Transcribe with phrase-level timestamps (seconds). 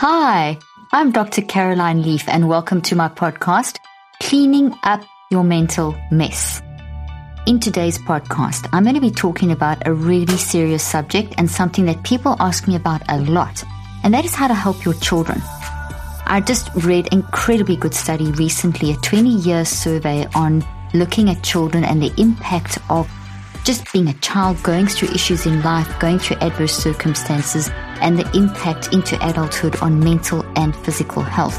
[0.00, 0.58] Hi,
[0.92, 1.40] I'm Dr.
[1.40, 3.78] Caroline Leaf, and welcome to my podcast,
[4.20, 6.60] Cleaning Up Your Mental Mess.
[7.46, 11.86] In today's podcast, I'm going to be talking about a really serious subject and something
[11.86, 13.64] that people ask me about a lot,
[14.04, 15.40] and that is how to help your children.
[16.26, 21.84] I just read incredibly good study recently, a 20 year survey on looking at children
[21.84, 23.10] and the impact of
[23.66, 27.68] just being a child, going through issues in life, going through adverse circumstances,
[28.00, 31.58] and the impact into adulthood on mental and physical health.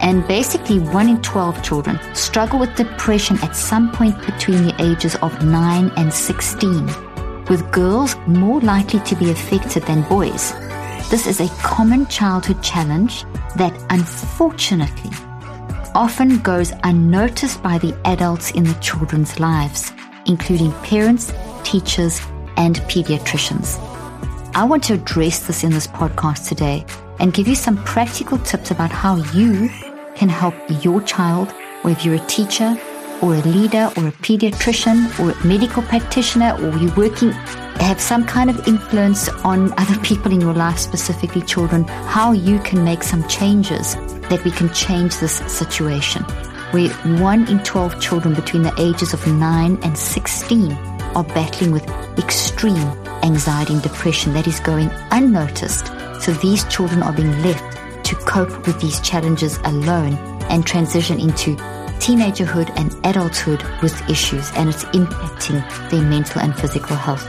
[0.00, 5.16] And basically, 1 in 12 children struggle with depression at some point between the ages
[5.16, 6.86] of 9 and 16,
[7.48, 10.52] with girls more likely to be affected than boys.
[11.10, 13.24] This is a common childhood challenge
[13.56, 15.10] that unfortunately
[15.94, 19.92] often goes unnoticed by the adults in the children's lives,
[20.30, 21.32] including parents,
[21.64, 22.20] teachers,
[22.56, 23.78] and pediatricians.
[24.54, 26.86] I want to address this in this podcast today
[27.18, 29.68] and give you some practical tips about how you
[30.14, 31.50] can help your child,
[31.82, 32.76] whether you're a teacher
[33.22, 37.32] or a leader or a pediatrician or a medical practitioner or you're working,
[37.80, 42.58] have some kind of influence on other people in your life, specifically children, how you
[42.60, 43.94] can make some changes
[44.28, 46.24] that we can change this situation.
[46.72, 50.72] Where 1 in 12 children between the ages of 9 and 16
[51.16, 52.76] are battling with extreme
[53.22, 55.86] anxiety and depression that is going unnoticed.
[56.20, 60.14] So these children are being left to cope with these challenges alone
[60.48, 61.56] and transition into
[61.98, 67.28] teenagerhood and adulthood with issues and it's impacting their mental and physical health.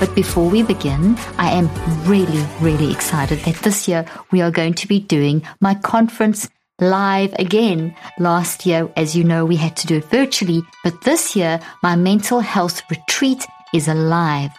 [0.00, 1.68] But before we begin, I am
[2.04, 6.48] really, really excited that this year we are going to be doing my conference
[6.80, 7.94] live again.
[8.18, 11.94] Last year, as you know, we had to do it virtually, but this year my
[11.94, 14.50] mental health retreat is alive.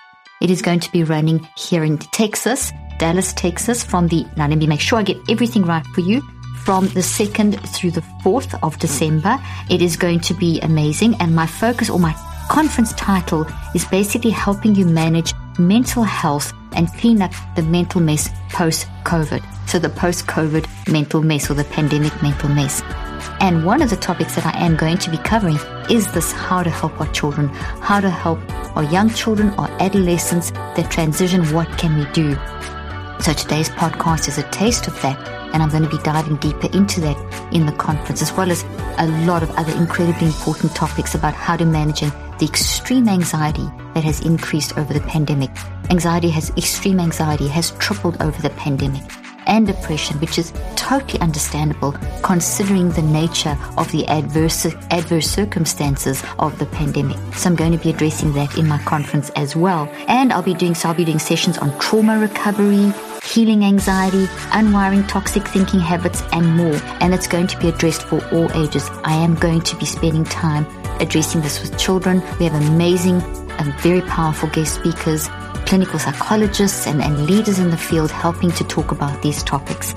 [0.41, 4.57] It is going to be running here in Texas, Dallas, Texas, from the, now let
[4.57, 6.21] me make sure I get everything right for you,
[6.63, 9.37] from the 2nd through the 4th of December.
[9.69, 11.15] It is going to be amazing.
[11.19, 12.15] And my focus or my
[12.49, 18.29] conference title is basically helping you manage mental health and clean up the mental mess
[18.49, 19.43] post COVID.
[19.67, 22.81] So the post COVID mental mess or the pandemic mental mess.
[23.39, 25.57] And one of the topics that I am going to be covering
[25.89, 28.39] is this how to help our children, how to help
[28.75, 31.43] our young children, our adolescents that transition.
[31.53, 32.35] What can we do?
[33.21, 35.34] So today's podcast is a taste of that.
[35.53, 37.17] And I'm going to be diving deeper into that
[37.53, 38.63] in the conference, as well as
[38.97, 44.03] a lot of other incredibly important topics about how to manage the extreme anxiety that
[44.03, 45.49] has increased over the pandemic.
[45.89, 49.03] Anxiety has, extreme anxiety has tripled over the pandemic
[49.47, 56.57] and depression, which is totally understandable considering the nature of the adverse, adverse circumstances of
[56.59, 57.17] the pandemic.
[57.35, 59.87] So I'm going to be addressing that in my conference as well.
[60.07, 62.91] And I'll be doing, so I'll be doing sessions on trauma recovery,
[63.25, 66.79] healing anxiety, unwiring toxic thinking habits, and more.
[67.01, 68.89] And it's going to be addressed for all ages.
[69.03, 70.65] I am going to be spending time
[70.99, 72.21] addressing this with children.
[72.39, 73.21] We have amazing
[73.59, 75.29] and very powerful guest speakers
[75.65, 79.93] clinical psychologists and, and leaders in the field helping to talk about these topics.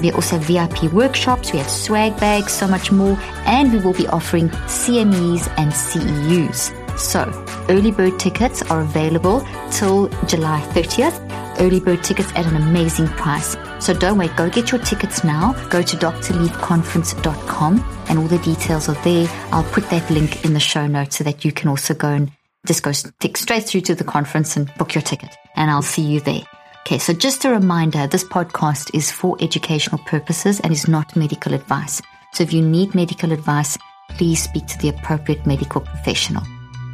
[0.00, 3.16] We also have VIP workshops, we have swag bags, so much more,
[3.46, 6.98] and we will be offering CMEs and CEUs.
[6.98, 7.30] So,
[7.68, 11.41] early bird tickets are available till July 30th.
[11.58, 13.56] Early bird tickets at an amazing price.
[13.80, 15.52] So don't wait, go get your tickets now.
[15.68, 19.28] Go to drleafconference.com and all the details are there.
[19.52, 22.30] I'll put that link in the show notes so that you can also go and
[22.66, 26.02] just go stick straight through to the conference and book your ticket, and I'll see
[26.02, 26.42] you there.
[26.86, 31.54] Okay, so just a reminder this podcast is for educational purposes and is not medical
[31.54, 32.00] advice.
[32.32, 33.78] So if you need medical advice,
[34.10, 36.42] please speak to the appropriate medical professional.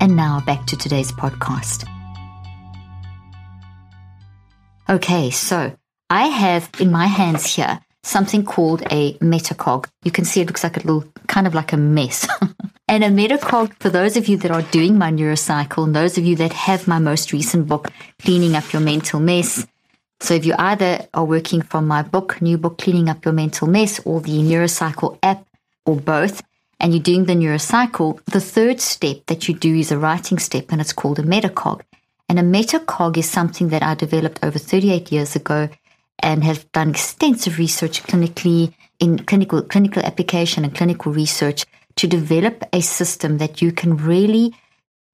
[0.00, 1.87] And now back to today's podcast.
[4.90, 5.76] Okay, so
[6.08, 9.87] I have in my hands here something called a metacog.
[10.02, 12.26] You can see it looks like a little, kind of like a mess.
[12.88, 16.25] and a metacog, for those of you that are doing my neurocycle, and those of
[16.25, 17.93] you that have my most recent book,
[18.23, 19.67] Cleaning Up Your Mental Mess.
[20.20, 23.69] So if you either are working from my book, new book, Cleaning Up Your Mental
[23.69, 25.46] Mess, or the neurocycle app,
[25.84, 26.43] or both,
[26.81, 30.67] and you're doing the neurocycle, the third step that you do is a writing step,
[30.70, 31.82] and it's called a metacog.
[32.28, 35.69] And a metacog is something that I developed over 38 years ago
[36.19, 41.64] and have done extensive research clinically in clinical clinical application and clinical research
[41.96, 44.54] to develop a system that you can really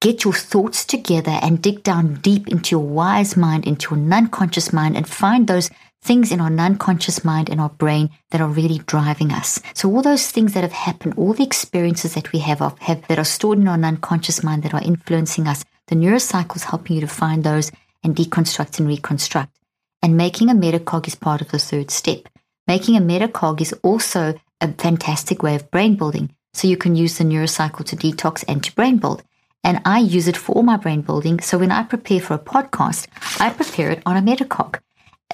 [0.00, 4.72] get your thoughts together and dig down deep into your wise mind, into your non-conscious
[4.72, 5.70] mind and find those
[6.02, 9.62] things in our non-conscious mind and our brain that are really driving us.
[9.72, 13.06] So all those things that have happened, all the experiences that we have, of, have
[13.08, 16.96] that are stored in our non-conscious mind that are influencing us, the neurocycle is helping
[16.96, 17.70] you to find those
[18.02, 19.58] and deconstruct and reconstruct.
[20.02, 22.28] And making a metacog is part of the third step.
[22.66, 26.34] Making a metacog is also a fantastic way of brain building.
[26.52, 29.22] So you can use the neurocycle to detox and to brain build.
[29.62, 31.40] And I use it for all my brain building.
[31.40, 33.06] So when I prepare for a podcast,
[33.40, 34.78] I prepare it on a metacog.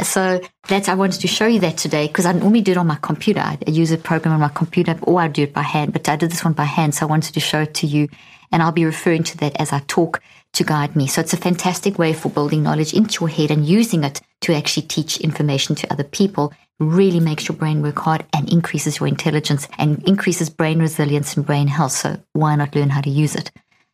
[0.02, 2.87] So that's I wanted to show you that today because I normally do it on
[2.87, 3.41] my computer.
[3.41, 5.93] I use a program on my computer, or I do it by hand.
[5.93, 8.08] But I did this one by hand, so I wanted to show it to you,
[8.52, 11.06] and I'll be referring to that as I talk to guide me.
[11.06, 14.55] So it's a fantastic way for building knowledge into your head and using it to
[14.55, 16.52] actually teach information to other people.
[16.79, 21.44] Really makes your brain work hard and increases your intelligence and increases brain resilience and
[21.47, 21.93] brain health.
[21.93, 23.50] So why not learn how to use it?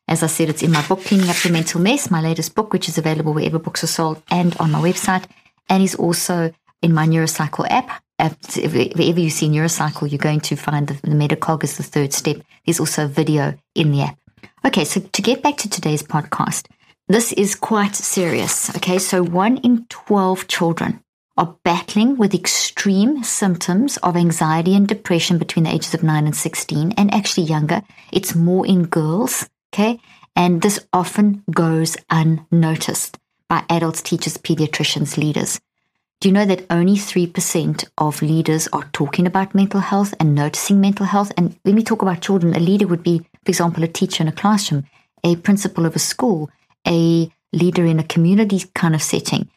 [0.09, 2.73] As I said, it's in my book, Cleaning Up Your Mental Mess, my latest book,
[2.73, 5.25] which is available wherever books are sold and on my website
[5.69, 8.03] and is also in my Neurocycle app.
[8.19, 12.37] Wherever you see Neurocycle, you're going to find the, the Metacog is the third step.
[12.65, 14.19] There's also a video in the app.
[14.65, 16.67] Okay, so to get back to today's podcast,
[17.09, 18.69] this is quite serious.
[18.77, 21.01] Okay, so one in 12 children
[21.37, 26.35] are battling with extreme symptoms of anxiety and depression between the ages of 9 and
[26.35, 27.83] 16, and actually younger.
[28.13, 29.49] It's more in girls.
[29.73, 30.01] Okay,
[30.35, 33.19] and this often goes unnoticed
[33.49, 35.61] by adults, teachers, pediatricians, leaders.
[36.21, 40.81] Do you know that only 3% of leaders are talking about mental health and noticing
[40.81, 41.31] mental health?
[41.37, 44.29] And when we talk about children, a leader would be, for example, a teacher in
[44.29, 44.85] a classroom,
[45.23, 46.51] a principal of a school,
[46.87, 49.49] a leader in a community kind of setting,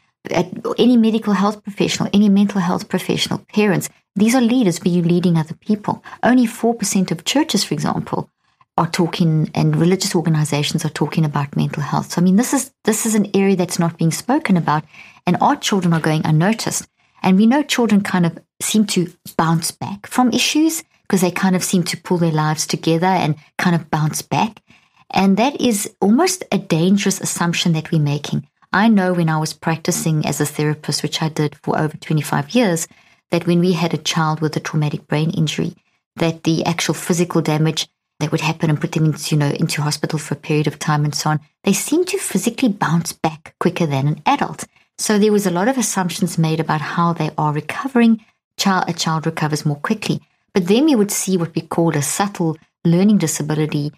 [0.77, 3.89] any medical health professional, any mental health professional, parents.
[4.15, 6.03] These are leaders for you leading other people.
[6.21, 8.30] Only 4% of churches, for example,
[8.77, 12.12] are talking and religious organizations are talking about mental health.
[12.12, 14.85] So I mean this is this is an area that's not being spoken about
[15.27, 16.88] and our children are going unnoticed.
[17.21, 21.56] And we know children kind of seem to bounce back from issues because they kind
[21.56, 24.61] of seem to pull their lives together and kind of bounce back.
[25.09, 28.47] And that is almost a dangerous assumption that we're making.
[28.71, 32.53] I know when I was practicing as a therapist, which I did for over 25
[32.53, 32.88] years,
[33.31, 35.75] that when we had a child with a traumatic brain injury,
[36.17, 37.88] that the actual physical damage
[38.19, 40.77] that would happen and put them into, you know, into hospital for a period of
[40.77, 44.65] time and so on, they seem to physically bounce back quicker than an adult.
[45.00, 48.23] So there was a lot of assumptions made about how they are recovering.
[48.57, 50.21] Child, a child recovers more quickly.
[50.53, 53.91] But then we would see what we call a subtle learning disability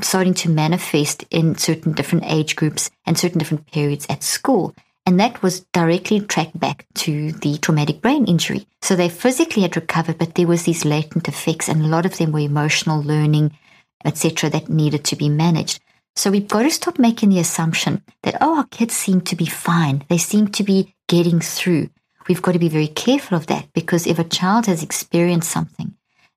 [0.00, 4.74] starting to manifest in certain different age groups and certain different periods at school.
[5.06, 8.66] And that was directly tracked back to the traumatic brain injury.
[8.82, 12.18] So they physically had recovered, but there was these latent effects, and a lot of
[12.18, 13.56] them were emotional learning,
[14.04, 15.80] etc., that needed to be managed.
[16.14, 19.46] So we've got to stop making the assumption that, oh, our kids seem to be
[19.46, 20.04] fine.
[20.08, 21.88] They seem to be getting through.
[22.28, 25.94] We've got to be very careful of that because if a child has experienced something,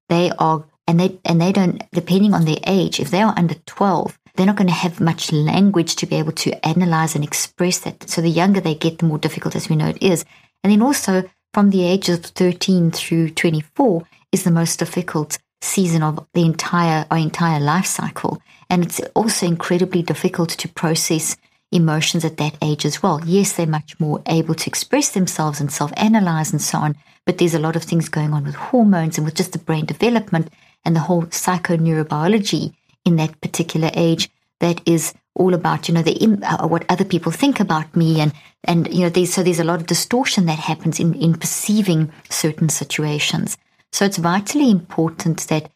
[0.09, 3.56] they are, and they, and they don't, depending on their age, if they are under
[3.65, 7.80] 12, they're not going to have much language to be able to analyze and express
[7.80, 8.09] that.
[8.09, 10.25] So the younger they get, the more difficult, as we know, it is.
[10.63, 16.03] And then also from the age of 13 through 24 is the most difficult season
[16.03, 18.41] of the entire our entire life cycle.
[18.69, 21.38] And it's also incredibly difficult to process
[21.74, 23.22] emotions at that age as well.
[23.25, 27.38] Yes, they're much more able to express themselves and self analyze and so on, but
[27.38, 30.50] there's a lot of things going on with hormones and with just the brain development
[30.86, 32.74] and the whole psychoneurobiology
[33.06, 37.32] in that particular age that is all about you know the uh, what other people
[37.32, 38.34] think about me and
[38.65, 42.12] and you know there's so there's a lot of distortion that happens in in perceiving
[42.30, 43.58] certain situations
[43.92, 45.70] so it's vitally important that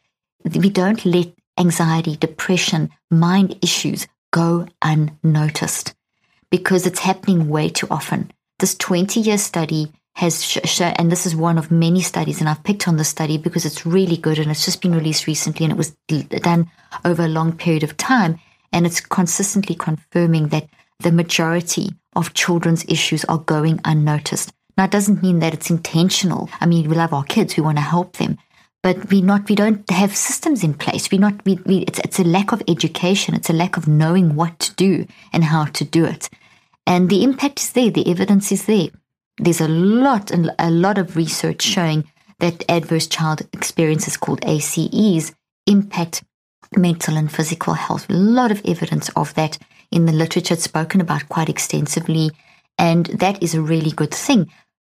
[0.56, 1.28] we don't let
[1.58, 4.08] anxiety depression mind issues
[4.40, 5.88] go unnoticed
[6.50, 11.36] because it's happening way too often this 20 year study has shown, and this is
[11.36, 14.50] one of many studies, and I've picked on this study because it's really good and
[14.50, 15.96] it's just been released recently and it was
[16.42, 16.72] done
[17.06, 18.40] over a long period of time.
[18.74, 20.68] And it's consistently confirming that
[21.00, 24.52] the majority of children's issues are going unnoticed.
[24.76, 26.50] Now, it doesn't mean that it's intentional.
[26.60, 28.38] I mean, we love our kids, we want to help them,
[28.84, 31.12] but we not we don't have systems in place.
[31.12, 33.36] We not we, we it's it's a lack of education.
[33.36, 36.30] It's a lack of knowing what to do and how to do it.
[36.86, 37.92] And the impact is there.
[37.92, 38.90] The evidence is there
[39.38, 42.06] there's a lot and a lot of research showing
[42.40, 45.34] that adverse child experiences called ACEs
[45.66, 46.24] impact
[46.76, 48.10] mental and physical health.
[48.10, 49.58] A lot of evidence of that
[49.92, 50.56] in the literature.
[50.56, 52.32] It's spoken about quite extensively.
[52.78, 54.52] And that is a really good thing.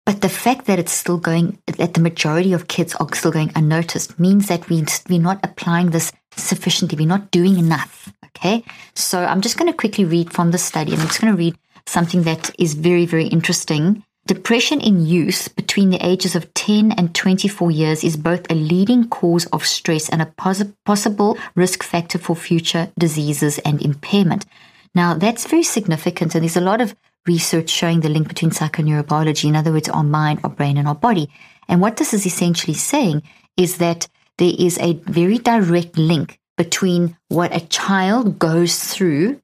[0.10, 3.52] But the fact that it's still going, that the majority of kids are still going
[3.56, 6.98] unnoticed means that we, we're not applying this sufficiently.
[6.98, 8.12] We're not doing enough.
[8.26, 8.64] Okay.
[8.96, 10.94] So I'm just going to quickly read from the study.
[10.94, 14.04] I'm just going to read something that is very, very interesting.
[14.26, 19.10] Depression in youth between the ages of 10 and 24 years is both a leading
[19.10, 24.48] cause of stress and a pos- possible risk factor for future diseases and impairment.
[24.96, 26.96] Now, that's very significant, and there's a lot of
[27.28, 30.96] research showing the link between psychoneurobiology, in other words, our mind, our brain, and our
[30.96, 31.30] body.
[31.68, 33.24] And what this is essentially saying
[33.58, 34.08] is that
[34.38, 39.42] there is a very direct link between what a child goes through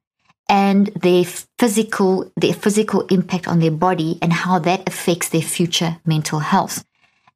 [0.48, 1.24] and their
[1.58, 6.84] physical their physical impact on their body and how that affects their future mental health.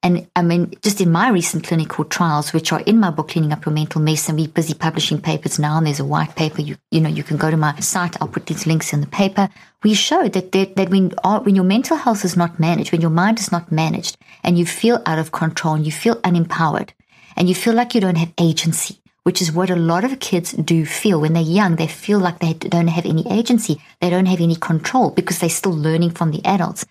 [0.02, 3.52] And I mean, just in my recent clinical trials, which are in my book, Cleaning
[3.52, 6.62] Up Your Mental Mess, and we're busy publishing papers now, and there's a white paper,
[6.62, 9.06] you, you know, you can go to my site, I'll put these links in the
[9.06, 9.50] paper.
[9.82, 13.02] We showed that, that, that when, uh, when your mental health is not managed, when
[13.02, 16.90] your mind is not managed, and you feel out of control, and you feel unempowered,
[17.36, 20.52] and you feel like you don't have agency, which is what a lot of kids
[20.52, 21.76] do feel when they're young.
[21.76, 23.82] They feel like they don't have any agency.
[24.00, 26.86] They don't have any control because they're still learning from the adults.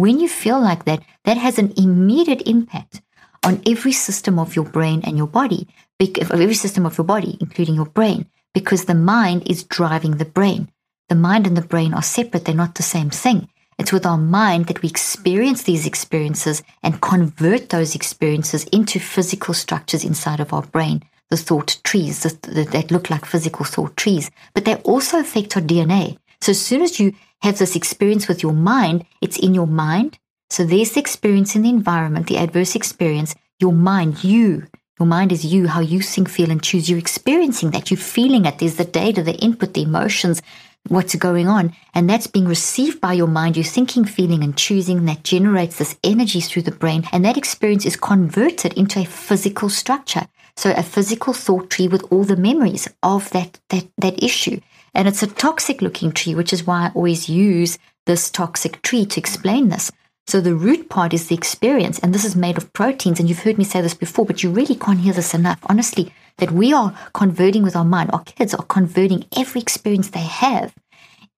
[0.00, 3.02] When you feel like that, that has an immediate impact
[3.44, 5.68] on every system of your brain and your body,
[6.00, 10.70] every system of your body, including your brain, because the mind is driving the brain.
[11.10, 12.46] The mind and the brain are separate.
[12.46, 13.50] They're not the same thing.
[13.78, 19.52] It's with our mind that we experience these experiences and convert those experiences into physical
[19.52, 24.64] structures inside of our brain the thought trees that look like physical thought trees, but
[24.64, 26.16] they also affect our DNA.
[26.40, 30.18] So as soon as you have this experience with your mind, it's in your mind.
[30.48, 34.66] So there's the experience in the environment, the adverse experience, your mind, you.
[34.98, 36.90] Your mind is you, how you think, feel, and choose.
[36.90, 37.90] You're experiencing that.
[37.90, 38.58] You're feeling it.
[38.58, 40.42] There's the data, the input, the emotions,
[40.88, 41.74] what's going on.
[41.94, 43.56] And that's being received by your mind.
[43.56, 45.06] You're thinking, feeling, and choosing.
[45.06, 47.04] That generates this energy through the brain.
[47.12, 50.26] And that experience is converted into a physical structure.
[50.56, 54.60] So a physical thought tree with all the memories of that, that, that issue.
[54.94, 59.06] And it's a toxic looking tree, which is why I always use this toxic tree
[59.06, 59.90] to explain this.
[60.26, 63.18] So the root part is the experience, and this is made of proteins.
[63.18, 65.58] And you've heard me say this before, but you really can't hear this enough.
[65.68, 68.10] Honestly, that we are converting with our mind.
[68.12, 70.74] Our kids are converting every experience they have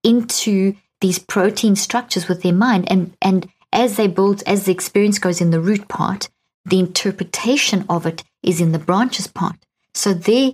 [0.03, 2.89] into these protein structures with their mind.
[2.91, 6.29] And and as they build, as the experience goes in the root part,
[6.65, 9.55] the interpretation of it is in the branches part.
[9.93, 10.51] So their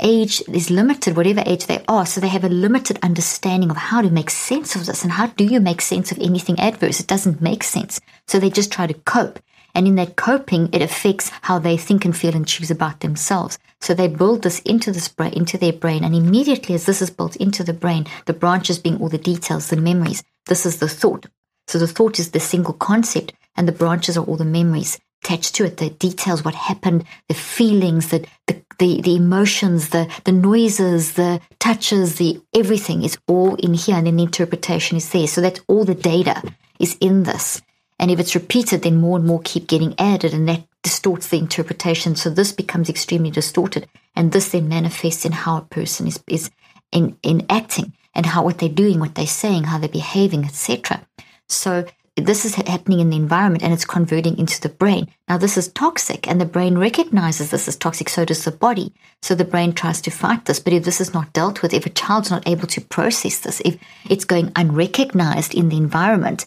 [0.00, 2.06] age is limited, whatever age they are.
[2.06, 5.02] So they have a limited understanding of how to make sense of this.
[5.02, 7.00] And how do you make sense of anything adverse?
[7.00, 8.00] It doesn't make sense.
[8.26, 9.38] So they just try to cope.
[9.74, 13.58] And in that coping, it affects how they think and feel and choose about themselves.
[13.80, 16.04] So they build this into this brain, into their brain.
[16.04, 19.68] And immediately as this is built into the brain, the branches being all the details,
[19.68, 21.26] the memories, this is the thought.
[21.66, 25.54] So the thought is the single concept and the branches are all the memories attached
[25.56, 30.32] to it, the details, what happened, the feelings, the, the, the, the, emotions, the, the
[30.32, 35.26] noises, the touches, the everything is all in here and then the interpretation is there.
[35.26, 36.42] So that all the data
[36.78, 37.62] is in this.
[37.98, 41.38] And if it's repeated, then more and more keep getting added and that distorts the
[41.38, 42.14] interpretation.
[42.14, 43.88] So this becomes extremely distorted.
[44.14, 46.50] And this then manifests in how a person is, is
[46.92, 51.06] in, in acting and how what they're doing, what they're saying, how they're behaving, etc.
[51.48, 55.08] So this is happening in the environment and it's converting into the brain.
[55.28, 58.92] Now, this is toxic, and the brain recognizes this as toxic, so does the body.
[59.20, 60.60] So the brain tries to fight this.
[60.60, 63.60] But if this is not dealt with, if a child's not able to process this,
[63.64, 63.78] if
[64.08, 66.46] it's going unrecognized in the environment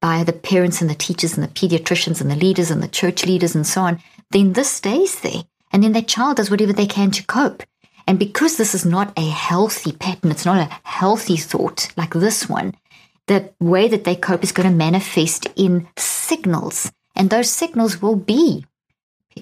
[0.00, 3.24] by the parents and the teachers and the pediatricians and the leaders and the church
[3.24, 5.44] leaders and so on, then this stays there.
[5.70, 7.62] And then that child does whatever they can to cope.
[8.06, 12.48] And because this is not a healthy pattern, it's not a healthy thought like this
[12.48, 12.74] one,
[13.26, 16.92] the way that they cope is going to manifest in signals.
[17.16, 18.66] And those signals will be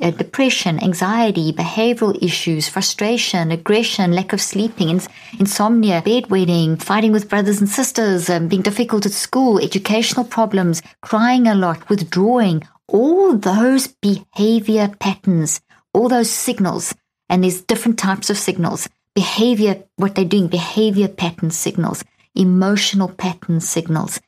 [0.01, 5.09] uh, depression, anxiety, behavioral issues, frustration, aggression, lack of sleeping, ins-
[5.39, 11.47] insomnia, bedwetting, fighting with brothers and sisters, um, being difficult at school, educational problems, crying
[11.47, 15.61] a lot, withdrawing, all those behavior patterns,
[15.93, 16.95] all those signals.
[17.29, 18.89] And there's different types of signals.
[19.15, 22.03] Behavior, what they're doing, behavior pattern signals
[22.35, 24.21] emotional pattern signals,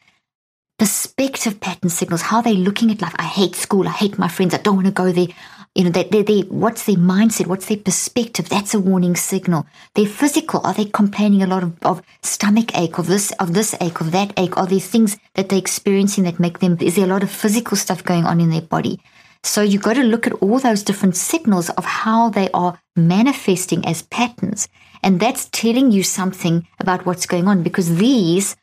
[0.79, 3.15] perspective pattern signals, how they're looking at life.
[3.19, 3.89] I hate school.
[3.89, 4.55] I hate my friends.
[4.55, 5.29] I don't want to go there.
[5.75, 7.49] You know, they, they, they, what's their mindset?
[7.49, 8.49] What's their perspective?
[8.49, 9.67] That's a warning signal.
[9.95, 10.61] They're physical.
[10.65, 14.13] Are they complaining a lot of, of stomach ache, of this, of this ache, of
[14.13, 14.57] that ache?
[14.57, 17.77] Are there things that they're experiencing that make them, is there a lot of physical
[17.77, 19.01] stuff going on in their body?
[19.43, 23.85] So you've got to look at all those different signals of how they are manifesting
[23.85, 24.69] as patterns
[25.05, 28.57] And that's telling you something about what's going on because these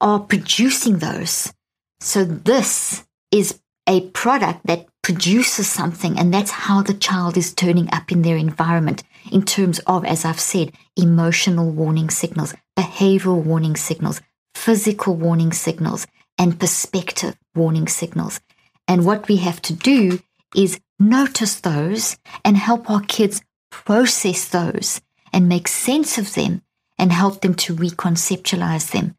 [0.00, 1.52] are producing those.
[1.98, 7.88] So this is a product that produces something, and that's how the child is turning
[7.92, 9.02] up in their environment
[9.32, 14.20] in terms of, as I've said, emotional warning signals, behavioral warning signals,
[14.54, 16.06] physical warning signals,
[16.38, 18.38] and perspective warning signals.
[18.86, 20.20] And what we have to do
[20.54, 25.00] is notice those and help our kids process those
[25.32, 26.62] and make sense of them
[26.98, 29.14] and help them to reconceptualize them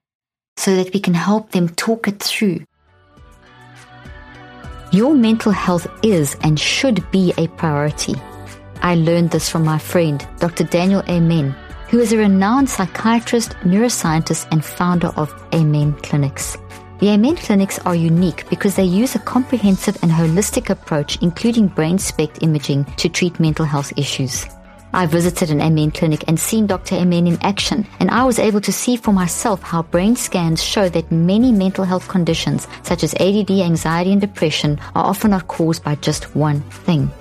[0.57, 2.65] so that we can help them talk it through.
[4.91, 8.15] Your mental health is and should be a priority.
[8.81, 10.63] I learned this from my friend, Dr.
[10.63, 11.55] Daniel Amen,
[11.89, 16.57] who is a renowned psychiatrist, neuroscientist, and founder of Amen Clinics.
[16.99, 21.97] The Amen Clinics are unique because they use a comprehensive and holistic approach, including brain
[21.97, 24.45] SPECT imaging, to treat mental health issues.
[24.91, 26.95] I visited an Amen clinic and seen Dr.
[26.95, 30.89] Amen in action, and I was able to see for myself how brain scans show
[30.89, 35.83] that many mental health conditions, such as ADD, anxiety, and depression, are often not caused
[35.83, 37.11] by just one thing.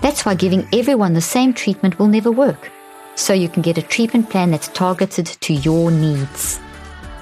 [0.00, 2.70] That's why giving everyone the same treatment will never work.
[3.14, 6.58] So you can get a treatment plan that's targeted to your needs.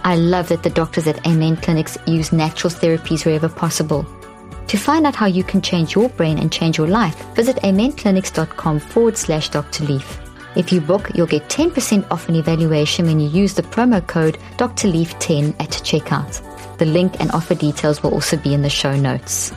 [0.04, 4.06] I love that the doctors at Amen Clinics use natural therapies wherever possible.
[4.68, 8.80] To find out how you can change your brain and change your life, visit amenclinics.com
[8.80, 9.84] forward slash Dr.
[9.84, 10.18] Leaf.
[10.56, 14.38] If you book, you'll get 10% off an evaluation when you use the promo code
[14.56, 14.88] Dr.
[14.88, 16.42] Leaf 10 at checkout.
[16.78, 19.52] The link and offer details will also be in the show notes.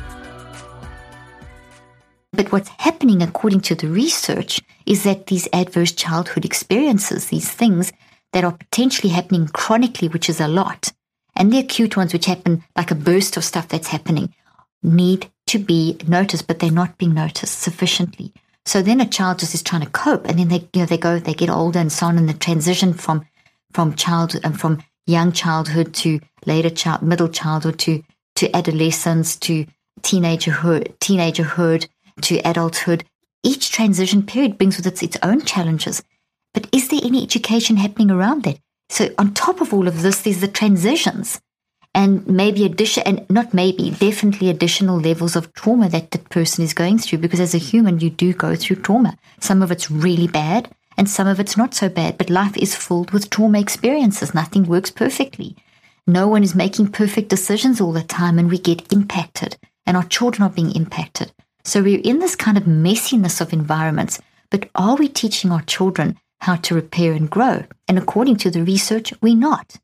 [2.32, 7.92] But what's happening according to the research is that these adverse childhood experiences, these things,
[8.34, 10.94] that are potentially happening chronically, which is a lot,
[11.36, 14.34] and the acute ones, which happen like a burst of stuff that's happening,
[14.84, 18.34] need to be noticed, but they're not being noticed sufficiently.
[18.66, 20.98] So then a child just is trying to cope, and then they, you know, they
[20.98, 23.26] go, they get older and so on, and the transition from
[23.74, 28.04] from child and um, from young childhood to later child, middle childhood to
[28.36, 29.66] to adolescence to
[30.02, 31.88] teenagerhood, teenagerhood
[32.22, 33.04] to adulthood.
[33.44, 36.04] Each transition period brings with it its own challenges.
[36.54, 38.60] But is there any education happening around that?
[38.90, 41.40] So on top of all of this, there's the transitions
[41.94, 46.74] and maybe addition and not maybe definitely additional levels of trauma that the person is
[46.74, 50.28] going through because as a human you do go through trauma some of it's really
[50.28, 54.34] bad and some of it's not so bad but life is filled with trauma experiences
[54.34, 55.56] nothing works perfectly
[56.06, 60.06] no one is making perfect decisions all the time and we get impacted and our
[60.06, 61.32] children are being impacted
[61.64, 66.18] so we're in this kind of messiness of environments but are we teaching our children
[66.42, 67.66] how to repair and grow.
[67.88, 69.76] And according to the research, we're not.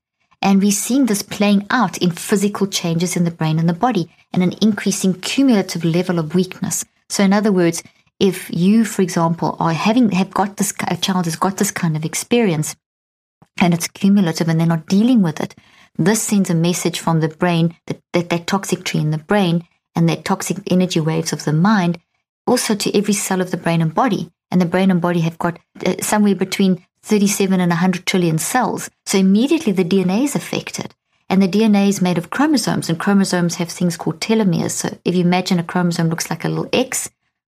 [0.46, 4.12] And we're seeing this playing out in physical changes in the brain and the body
[4.32, 6.86] and an increasing cumulative level of weakness.
[7.10, 7.82] So, in other words,
[8.20, 11.98] if you, for example, are having have got this a child has got this kind
[11.98, 12.76] of experience
[13.60, 15.56] and it's cumulative and they're not dealing with it,
[15.98, 19.68] this sends a message from the brain that that, that toxic tree in the brain
[19.96, 21.98] and that toxic energy waves of the mind
[22.46, 25.40] also to every cell of the brain and body and the brain and body have
[25.40, 28.90] got uh, somewhere between 37 and 100 trillion cells.
[29.06, 30.96] So immediately the DNA is affected.
[31.30, 34.72] And the DNA is made of chromosomes, and chromosomes have things called telomeres.
[34.72, 37.10] So if you imagine a chromosome looks like a little X,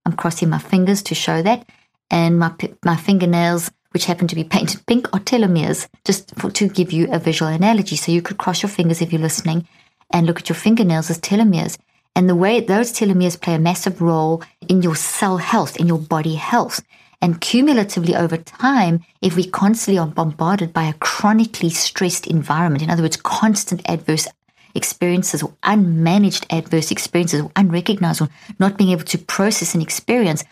[0.06, 1.66] I'm crossing my fingers to show that.
[2.10, 2.52] And my,
[2.84, 7.08] my fingernails, which happen to be painted pink, are telomeres, just for, to give you
[7.12, 7.96] a visual analogy.
[7.96, 9.68] So you could cross your fingers if you're listening
[10.10, 11.76] and look at your fingernails as telomeres.
[12.16, 15.98] And the way those telomeres play a massive role in your cell health, in your
[15.98, 16.80] body health.
[17.22, 22.90] And cumulatively over time, if we constantly are bombarded by a chronically stressed environment, in
[22.90, 24.26] other words, constant adverse
[24.74, 30.42] experiences or unmanaged adverse experiences or unrecognized or not being able to process an experience,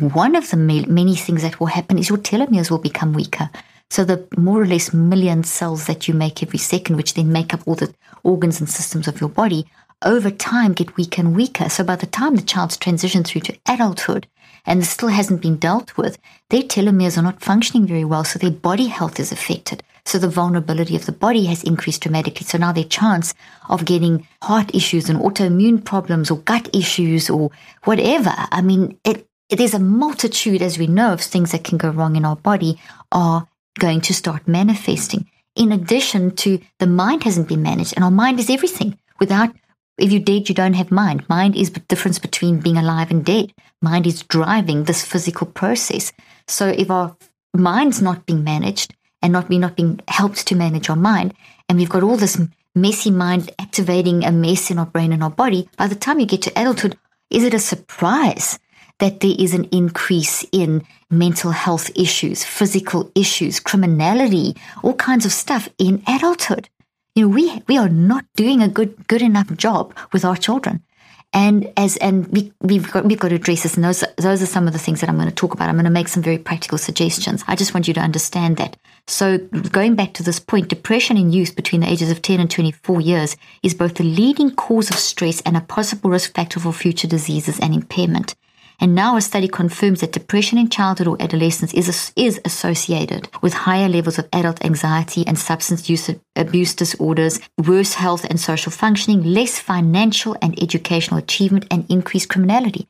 [0.00, 3.48] one of the many things that will happen is your telomeres will become weaker.
[3.88, 7.54] So the more or less million cells that you make every second, which then make
[7.54, 9.64] up all the organs and systems of your body,
[10.04, 11.70] over time get weaker and weaker.
[11.70, 14.26] So by the time the child's transitioned through to adulthood
[14.68, 16.18] and still hasn't been dealt with,
[16.50, 18.22] their telomeres are not functioning very well.
[18.22, 19.82] So their body health is affected.
[20.04, 22.44] So the vulnerability of the body has increased dramatically.
[22.44, 23.34] So now their chance
[23.70, 27.50] of getting heart issues and autoimmune problems or gut issues or
[27.84, 28.32] whatever.
[28.34, 32.16] I mean, it, is a multitude, as we know, of things that can go wrong
[32.16, 32.78] in our body
[33.10, 35.26] are going to start manifesting.
[35.56, 38.98] In addition to the mind hasn't been managed and our mind is everything.
[39.18, 39.50] Without
[39.98, 41.28] if you're dead, you don't have mind.
[41.28, 43.52] Mind is the difference between being alive and dead.
[43.82, 46.12] Mind is driving this physical process.
[46.46, 47.16] So if our
[47.54, 51.34] mind's not being managed and not we not being helped to manage our mind,
[51.68, 52.40] and we've got all this
[52.74, 56.26] messy mind activating a mess in our brain and our body, by the time you
[56.26, 56.96] get to adulthood,
[57.30, 58.58] is it a surprise
[58.98, 65.32] that there is an increase in mental health issues, physical issues, criminality, all kinds of
[65.32, 66.68] stuff in adulthood.
[67.18, 70.84] You know, we, we are not doing a good, good enough job with our children.
[71.32, 74.46] And as and we, we've got we've got to address this, and those those are
[74.46, 75.68] some of the things that I'm going to talk about.
[75.68, 77.42] I'm going to make some very practical suggestions.
[77.48, 78.76] I just want you to understand that.
[79.08, 82.48] So going back to this point, depression in youth between the ages of 10 and
[82.48, 86.72] 24 years is both the leading cause of stress and a possible risk factor for
[86.72, 88.36] future diseases and impairment.
[88.80, 93.52] And now a study confirms that depression in childhood or adolescence is, is associated with
[93.52, 99.24] higher levels of adult anxiety and substance use abuse disorders, worse health and social functioning,
[99.24, 102.86] less financial and educational achievement, and increased criminality.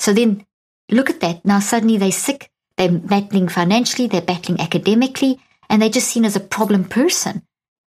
[0.00, 0.44] So then
[0.90, 1.44] look at that.
[1.44, 5.38] Now suddenly they're sick, they're battling financially, they're battling academically,
[5.68, 7.42] and they're just seen as a problem person.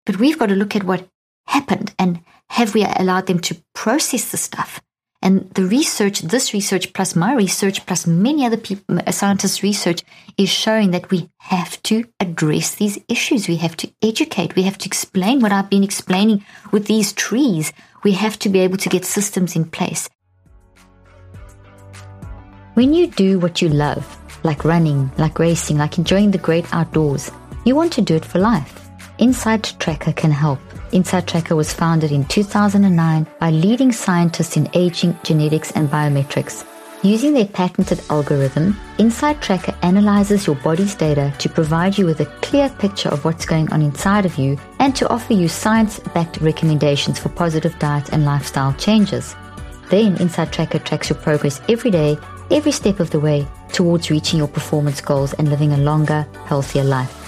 [0.07, 1.09] But we've got to look at what
[1.46, 4.81] happened and have we allowed them to process the stuff?
[5.22, 10.02] And the research, this research plus my research plus many other people, uh, scientists' research
[10.37, 13.46] is showing that we have to address these issues.
[13.46, 14.56] We have to educate.
[14.56, 17.72] We have to explain what I've been explaining with these trees.
[18.02, 20.08] We have to be able to get systems in place.
[22.74, 27.30] When you do what you love, like running, like racing, like enjoying the great outdoors,
[27.64, 28.90] you want to do it for life.
[29.18, 30.58] Inside Tracker can help.
[30.92, 36.66] Inside Tracker was founded in 2009 by leading scientists in aging, genetics, and biometrics.
[37.02, 42.26] Using their patented algorithm, Inside Tracker analyzes your body's data to provide you with a
[42.42, 46.42] clear picture of what's going on inside of you and to offer you science backed
[46.42, 49.35] recommendations for positive diet and lifestyle changes.
[49.88, 52.18] Then, Inside Tracker tracks your progress every day,
[52.50, 56.85] every step of the way towards reaching your performance goals and living a longer, healthier
[56.85, 57.21] life.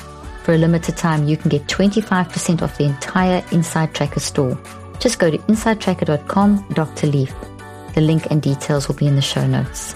[0.45, 4.59] For a limited time, you can get 25% off the entire Inside Tracker store.
[5.01, 7.07] Just go to insidetracker.com, Dr.
[7.07, 7.35] Leaf.
[7.95, 9.95] The link and details will be in the show notes.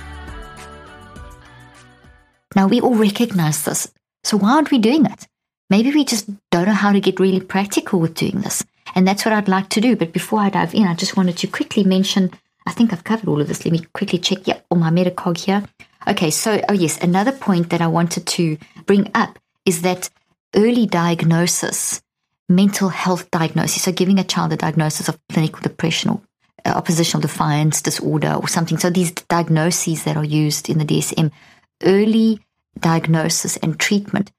[2.57, 3.93] Now, we all recognize this.
[4.25, 5.29] So, why aren't we doing it?
[5.69, 8.65] Maybe we just don't know how to get really practical with doing this.
[8.95, 9.97] And that's what I'd like to do.
[9.97, 12.31] But before I dive in, I just wanted to quickly mention
[12.67, 13.65] I think I've covered all of this.
[13.65, 14.47] Let me quickly check.
[14.47, 15.63] Yeah, all my Metacog here.
[16.07, 20.11] Okay, so, oh yes, another point that I wanted to bring up is that
[20.55, 22.03] early diagnosis,
[22.49, 26.21] mental health diagnosis, so giving a child a diagnosis of clinical depression or
[26.65, 28.79] uh, oppositional defiance disorder or something.
[28.79, 31.31] So these diagnoses that are used in the DSM,
[31.83, 32.41] early
[32.79, 34.33] diagnosis and treatment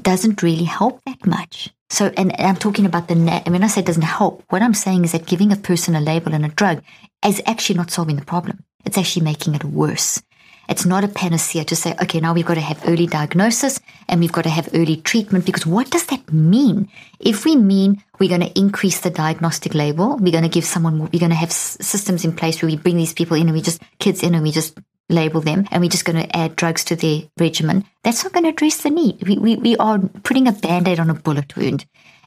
[0.00, 1.72] doesn't really help that much.
[1.88, 3.44] So, and, I'm talking about the, net.
[3.46, 4.42] I mean, I say it doesn't help.
[4.48, 6.82] What I'm saying is that giving a person a label and a drug
[7.24, 8.64] is actually not solving the problem.
[8.84, 10.22] It's actually making it worse.
[10.68, 14.20] It's not a panacea to say, okay, now we've got to have early diagnosis and
[14.20, 16.88] we've got to have early treatment because what does that mean?
[17.20, 20.98] If we mean we're going to increase the diagnostic label, we're going to give someone
[20.98, 23.62] we're going to have systems in place where we bring these people in and we
[23.62, 26.84] just, kids in and we just label them and we're just going to add drugs
[26.84, 29.26] to their regimen, that's not going to address the need.
[29.26, 31.86] We, we, we are putting a band aid on a bullet wound.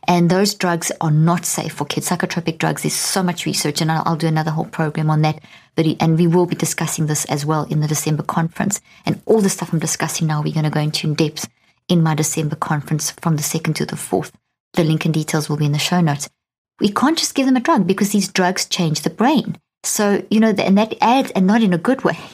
[0.10, 2.10] And those drugs are not safe for kids.
[2.10, 5.40] Psychotropic drugs, there's so much research, and I'll, I'll do another whole program on that.
[5.76, 8.82] But and we will be discussing this as well in the December conference.
[9.06, 11.48] And all the stuff I'm discussing now, we're going to go into in depth
[11.88, 14.32] in my December conference from the 2nd to the 4th.
[14.74, 16.28] The link and details will be in the show notes.
[16.80, 19.58] We can't just give them a drug because these drugs change the brain.
[19.84, 22.18] So, you know, and that adds, and not in a good way.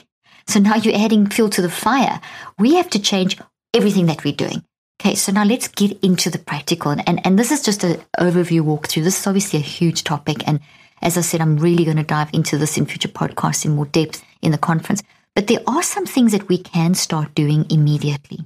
[0.47, 2.21] So now you're adding fuel to the fire.
[2.59, 3.35] We have to change
[3.73, 4.63] everything that we're doing.
[4.99, 6.91] Okay, so now let's get into the practical.
[6.91, 9.03] And, and, this is just an overview walkthrough.
[9.03, 10.47] This is obviously a huge topic.
[10.47, 10.59] And
[11.01, 13.85] as I said, I'm really going to dive into this in future podcasts in more
[13.85, 15.03] depth in the conference.
[15.35, 18.45] But there are some things that we can start doing immediately.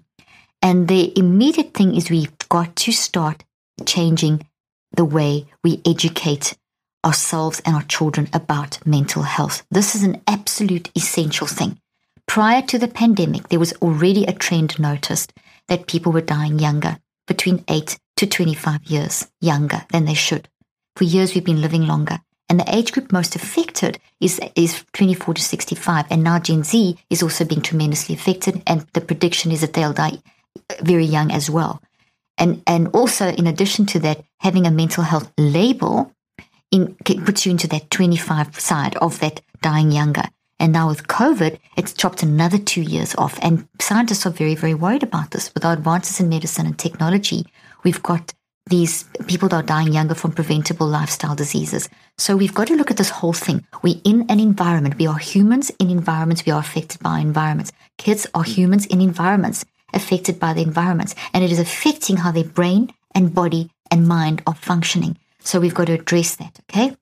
[0.62, 3.44] And the immediate thing is we've got to start
[3.86, 4.46] changing
[4.92, 6.58] the way we educate
[7.06, 9.64] ourselves and our children about mental health.
[9.72, 11.80] This is an absolute essential thing.
[12.28, 15.32] Prior to the pandemic, there was already a trend noticed
[15.70, 20.50] that people were dying younger, between 8 to 25 years younger than they should.
[20.96, 22.20] For years, we've been living longer.
[22.50, 26.06] And the age group most affected is, is 24 to 65.
[26.10, 28.64] And now Gen Z is also being tremendously affected.
[28.66, 30.22] And the prediction is that they'll die
[30.82, 31.82] very young as well.
[32.38, 36.12] And, and also, in addition to that, having a mental health label
[36.72, 40.24] in, puts you into that 25 side of that dying younger.
[40.60, 43.40] And now with COVID, it's chopped another two years off.
[43.42, 45.54] And scientists are very, very worried about this.
[45.54, 47.46] With our advances in medicine and technology,
[47.84, 48.34] we've got
[48.68, 51.90] these people that are dying younger from preventable lifestyle diseases.
[52.18, 53.66] So we've got to look at this whole thing.
[53.82, 54.98] We're in an environment.
[55.00, 56.46] We are humans in environments.
[56.46, 57.72] We are affected by environments.
[57.98, 61.16] Kids are humans in environments affected by the environments.
[61.34, 65.18] And it is affecting how their brain and body and mind are functioning.
[65.40, 66.60] So we've got to address that.
[66.70, 66.96] Okay.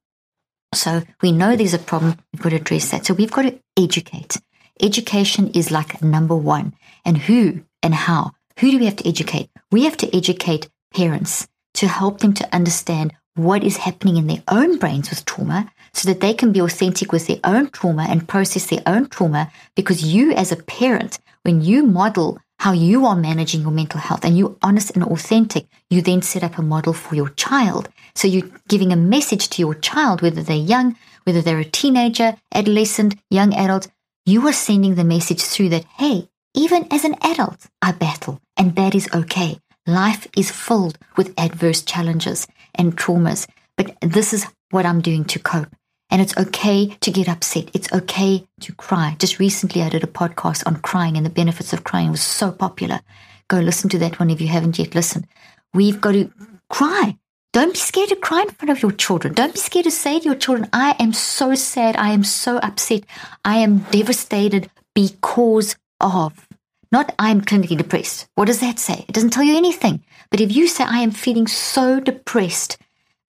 [0.73, 2.17] So we know there's a problem.
[2.33, 3.05] We've got to address that.
[3.05, 4.37] So we've got to educate.
[4.81, 6.73] Education is like number one.
[7.05, 8.31] And who and how?
[8.59, 9.49] Who do we have to educate?
[9.71, 14.43] We have to educate parents to help them to understand what is happening in their
[14.47, 18.27] own brains with trauma so that they can be authentic with their own trauma and
[18.27, 19.51] process their own trauma.
[19.75, 24.25] Because you, as a parent, when you model how you are managing your mental health
[24.25, 27.89] and you're honest and authentic, you then set up a model for your child.
[28.15, 32.35] So you're giving a message to your child, whether they're young, whether they're a teenager,
[32.53, 33.87] adolescent, young adult,
[34.25, 38.75] you are sending the message through that, hey, even as an adult, I battle, and
[38.75, 39.59] that is okay.
[39.85, 45.39] Life is filled with adverse challenges and traumas, but this is what I'm doing to
[45.39, 45.69] cope.
[46.09, 47.69] And it's okay to get upset.
[47.73, 49.15] It's okay to cry.
[49.19, 52.07] Just recently, I did a podcast on crying and the benefits of crying.
[52.07, 53.01] It was so popular.
[53.49, 55.27] Go listen to that one if you haven't yet listened.
[55.73, 56.31] We've got to
[56.69, 57.17] cry.
[57.53, 59.33] Don't be scared to cry in front of your children.
[59.33, 61.95] Don't be scared to say to your children, I am so sad.
[61.95, 63.03] I am so upset.
[63.43, 66.47] I am devastated because of.
[66.91, 68.27] Not I am clinically depressed.
[68.35, 69.05] What does that say?
[69.07, 70.03] It doesn't tell you anything.
[70.29, 72.77] But if you say, I am feeling so depressed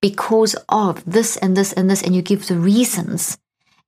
[0.01, 3.39] because of this and this and this, and you give the reasons,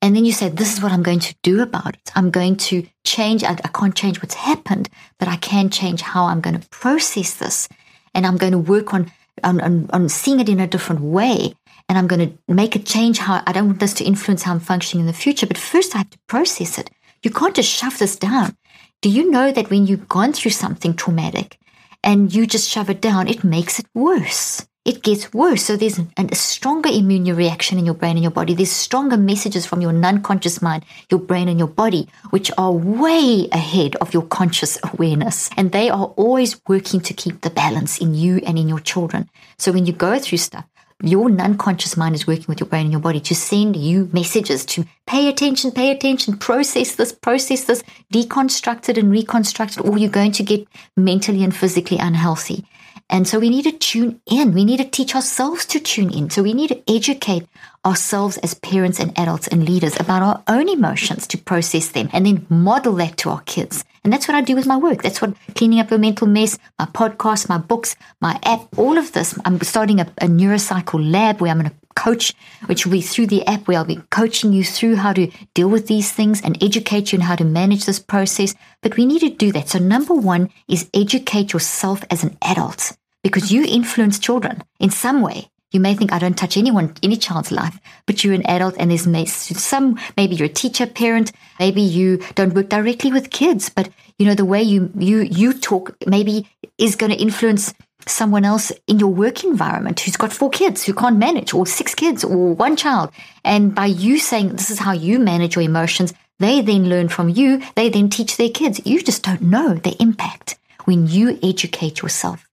[0.03, 2.11] and then you say, This is what I'm going to do about it.
[2.14, 3.44] I'm going to change.
[3.44, 7.35] I, I can't change what's happened, but I can change how I'm going to process
[7.35, 7.68] this.
[8.14, 9.12] And I'm going to work on,
[9.44, 11.55] on, on, on seeing it in a different way.
[11.88, 14.53] And I'm going to make a change how I don't want this to influence how
[14.53, 15.46] I'm functioning in the future.
[15.46, 16.90] But first, I have to process it.
[17.23, 18.57] You can't just shove this down.
[19.03, 21.59] Do you know that when you've gone through something traumatic
[22.03, 24.66] and you just shove it down, it makes it worse?
[24.84, 25.64] It gets worse.
[25.64, 28.54] So there's a stronger immune reaction in your brain and your body.
[28.54, 33.48] There's stronger messages from your non-conscious mind, your brain and your body, which are way
[33.52, 35.50] ahead of your conscious awareness.
[35.56, 39.28] And they are always working to keep the balance in you and in your children.
[39.58, 40.64] So when you go through stuff,
[41.02, 44.64] your non-conscious mind is working with your brain and your body to send you messages
[44.66, 49.96] to pay attention, pay attention, process this, process this, deconstruct it and reconstruct it, or
[49.98, 50.66] you're going to get
[50.96, 52.66] mentally and physically unhealthy.
[53.11, 54.55] And so we need to tune in.
[54.55, 56.31] We need to teach ourselves to tune in.
[56.31, 57.46] So we need to educate
[57.85, 62.25] ourselves as parents and adults and leaders about our own emotions to process them and
[62.25, 63.85] then model that to our kids.
[64.05, 65.03] And that's what I do with my work.
[65.03, 69.12] That's what cleaning up your mental mess, my podcast, my books, my app, all of
[69.12, 69.37] this.
[69.44, 72.33] I'm starting a, a neurocycle lab where I'm going to coach,
[72.66, 75.68] which will be through the app where I'll be coaching you through how to deal
[75.68, 78.55] with these things and educate you on how to manage this process.
[78.81, 79.68] But we need to do that.
[79.68, 85.20] So number one is educate yourself as an adult because you influence children in some
[85.20, 85.50] way.
[85.72, 88.90] You may think I don't touch anyone, any child's life, but you're an adult and
[88.90, 91.30] there's some, maybe you're a teacher, parent,
[91.61, 95.52] maybe you don't work directly with kids, but you know, the way you, you, you
[95.52, 97.72] talk maybe is going to influence
[98.06, 101.94] someone else in your work environment who's got four kids who can't manage or six
[101.94, 103.11] kids or one child.
[103.44, 107.28] And by you saying this is how you manage your emotions, they then learn from
[107.28, 107.62] you.
[107.76, 108.80] They then teach their kids.
[108.85, 112.49] You just don't know the impact when you educate yourself.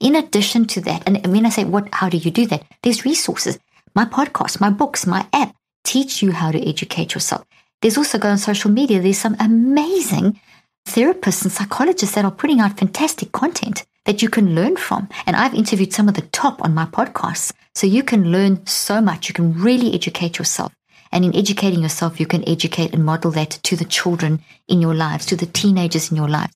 [0.00, 2.64] In addition to that, and when I say what, how do you do that?
[2.82, 3.58] There's resources.
[3.94, 7.44] My podcast, my books, my app teach you how to educate yourself.
[7.80, 9.00] There's also go on social media.
[9.00, 10.40] There's some amazing
[10.86, 15.08] therapists and psychologists that are putting out fantastic content that you can learn from.
[15.26, 17.52] And I've interviewed some of the top on my podcasts.
[17.74, 19.28] So you can learn so much.
[19.28, 20.72] You can really educate yourself.
[21.12, 24.94] And in educating yourself, you can educate and model that to the children in your
[24.94, 26.52] lives, to the teenagers in your lives.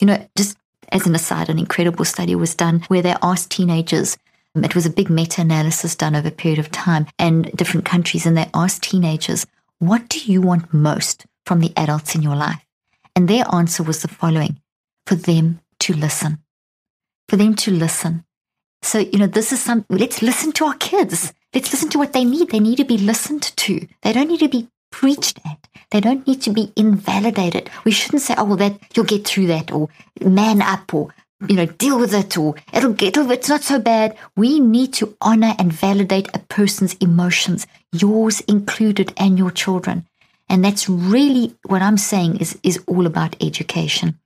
[0.00, 0.56] You know, just
[0.92, 4.16] as an aside, an incredible study was done where they asked teenagers.
[4.54, 8.26] It was a big meta analysis done over a period of time and different countries,
[8.26, 9.46] and they asked teenagers,
[9.78, 12.64] What do you want most from the adults in your life?
[13.14, 14.60] And their answer was the following
[15.06, 16.38] for them to listen.
[17.28, 18.24] For them to listen.
[18.82, 21.32] So, you know, this is some, let's listen to our kids.
[21.54, 22.50] Let's listen to what they need.
[22.50, 23.86] They need to be listened to.
[24.02, 25.68] They don't need to be preached at.
[25.90, 27.68] They don't need to be invalidated.
[27.84, 29.90] We shouldn't say, oh, well, that you'll get through that or
[30.24, 31.14] man up or,
[31.46, 34.16] you know, deal with it or it'll get, it's not so bad.
[34.36, 40.06] We need to honor and validate a person's emotions, yours included and your children.
[40.48, 44.18] And that's really what I'm saying is, is all about education.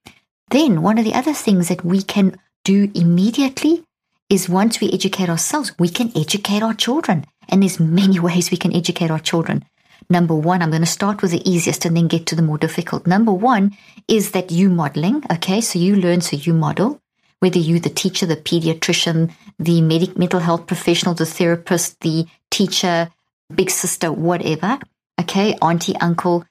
[0.51, 3.83] Then one of the other things that we can do immediately
[4.29, 7.27] is once we educate ourselves, we can educate our children.
[7.49, 9.65] And there's many ways we can educate our children.
[10.09, 12.59] Number one, I'm going to start with the easiest and then get to the more
[12.59, 13.07] difficult.
[13.07, 13.77] Number one
[14.09, 15.23] is that you modeling.
[15.31, 15.61] Okay.
[15.61, 17.01] So you learn, so you model,
[17.41, 23.11] whether you, the teacher, the pediatrician, the medic, mental health professional, the therapist, the teacher,
[23.55, 24.79] big sister, whatever.
[25.21, 25.55] Okay.
[25.61, 26.45] Auntie, uncle,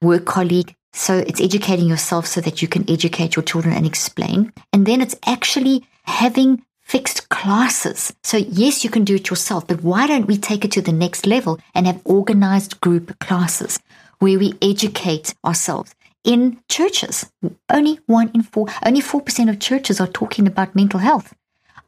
[0.00, 0.74] work colleague.
[0.92, 4.52] So it's educating yourself so that you can educate your children and explain.
[4.72, 8.12] And then it's actually having fixed classes.
[8.22, 10.92] So, yes, you can do it yourself, but why don't we take it to the
[10.92, 13.80] next level and have organized group classes
[14.18, 17.32] where we educate ourselves in churches.
[17.70, 21.32] Only one in four, only 4% of churches are talking about mental health.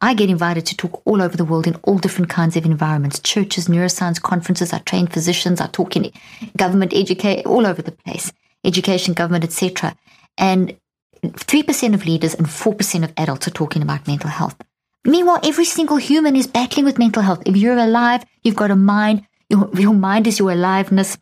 [0.01, 3.19] I get invited to talk all over the world in all different kinds of environments
[3.19, 4.73] churches, neuroscience conferences.
[4.73, 5.61] I train physicians.
[5.61, 6.11] I talk in
[6.57, 9.95] government, educate, all over the place, education, government, etc.
[10.35, 10.75] And
[11.23, 14.57] 3% of leaders and 4% of adults are talking about mental health.
[15.05, 17.43] Meanwhile, every single human is battling with mental health.
[17.45, 19.25] If you're alive, you've got a mind.
[19.49, 21.17] Your, your mind is your aliveness.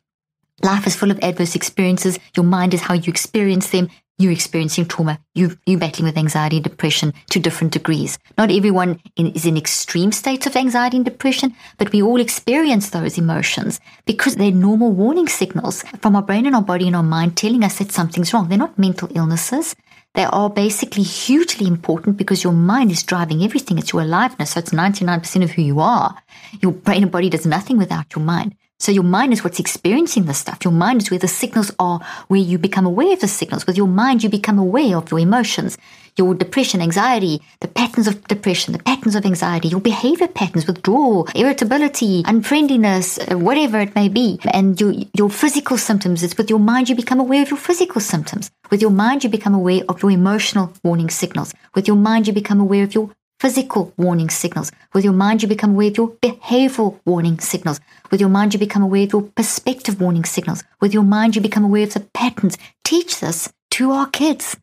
[0.62, 2.18] Life is full of adverse experiences.
[2.38, 3.90] Your mind is how you experience them.
[4.18, 5.20] You're experiencing trauma.
[5.36, 8.18] You, you're battling with anxiety and depression to different degrees.
[8.38, 12.92] Not everyone in, is in extreme states of anxiety and depression, but we all experience
[12.92, 17.04] those emotions because they're normal warning signals from our brain and our body and our
[17.04, 18.48] mind telling us that something's wrong.
[18.48, 19.76] They're not mental illnesses.
[20.14, 23.80] They are basically hugely important because your mind is driving everything.
[23.80, 24.52] It's your aliveness.
[24.52, 26.16] So it's 99% of who you are.
[26.62, 28.56] Your brain and body does nothing without your mind.
[28.78, 30.60] So your mind is what's experiencing the stuff.
[30.64, 33.66] Your mind is where the signals are, where you become aware of the signals.
[33.66, 35.78] With your mind, you become aware of your emotions,
[36.18, 41.28] your depression, anxiety, the patterns of depression, the patterns of anxiety, your behavior patterns, withdrawal,
[41.36, 44.40] irritability, unfriendliness, uh, whatever it may be.
[44.52, 46.24] And your, your physical symptoms.
[46.24, 48.52] It's with your mind, you become aware of your physical symptoms.
[48.70, 51.54] With your mind, you become aware of your emotional warning signals.
[51.76, 54.72] With your mind, you become aware of your physical warning signals.
[54.94, 57.82] With your mind, you become aware of your behavioral warning signals.
[58.10, 60.64] With your mind, you become aware of your perspective warning signals.
[60.80, 62.58] With your mind, you become aware of the patterns.
[62.86, 64.56] Teach this to our kids.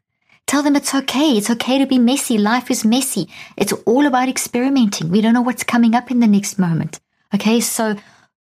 [0.47, 1.37] Tell them it's okay.
[1.37, 2.37] It's okay to be messy.
[2.37, 3.29] Life is messy.
[3.57, 5.09] It's all about experimenting.
[5.11, 7.01] We don't know what's coming up in the next moment.
[7.35, 7.97] Okay, so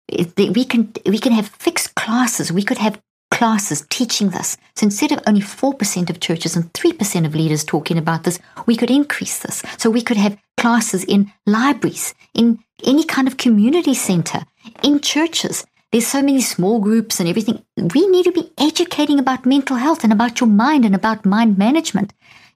[0.10, 2.52] we can we can have fixed classes.
[2.52, 4.58] We could have classes teaching this.
[4.76, 8.76] So instead of only 4% of churches and 3% of leaders talking about this, we
[8.76, 9.64] could increase this.
[9.78, 14.44] So we could have classes in libraries, in any kind of community center,
[14.82, 15.66] in churches.
[15.92, 17.64] There's so many small groups and everything.
[17.78, 21.58] We need to be educating about mental health and about your mind and about mind
[21.58, 22.12] management.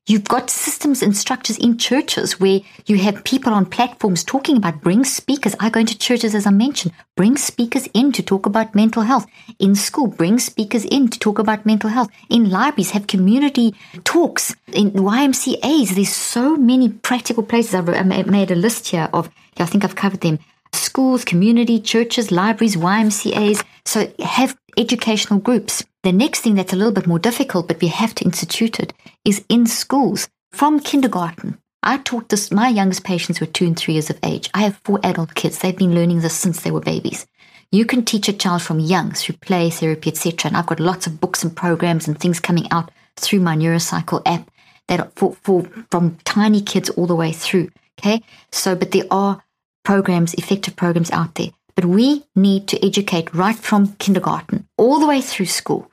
[0.06, 4.82] You've got systems and structures in churches where you have people on platforms talking about
[4.82, 5.56] bring speakers.
[5.62, 9.28] I go into churches, as I mentioned, bring speakers in to talk about mental health.
[9.60, 12.10] In school, bring speakers in to talk about mental health.
[12.30, 14.54] In libraries, have community talks.
[14.74, 17.76] In YMCAs, there's so many practical places.
[17.76, 20.40] I've made a list here of, I think I've covered them.
[20.74, 23.64] Schools, community, churches, libraries, YMCAs.
[23.86, 25.84] So have educational groups.
[26.04, 28.94] The next thing that's a little bit more difficult, but we have to institute it,
[29.26, 31.58] is in schools from kindergarten.
[31.84, 34.50] I taught this, my youngest patients were two and three years of age.
[34.54, 35.60] I have four adult kids.
[35.60, 37.26] They've been learning this since they were babies.
[37.72, 40.50] You can teach a child from young through play, therapy, etc.
[40.50, 44.22] And I've got lots of books and programs and things coming out through my Neurocycle
[44.26, 44.52] app
[44.88, 47.70] that for, for from tiny kids all the way through.
[48.00, 48.22] Okay.
[48.52, 49.42] So, but there are
[49.84, 51.50] programs, effective programs out there.
[51.76, 55.90] But we need to educate right from kindergarten all the way through school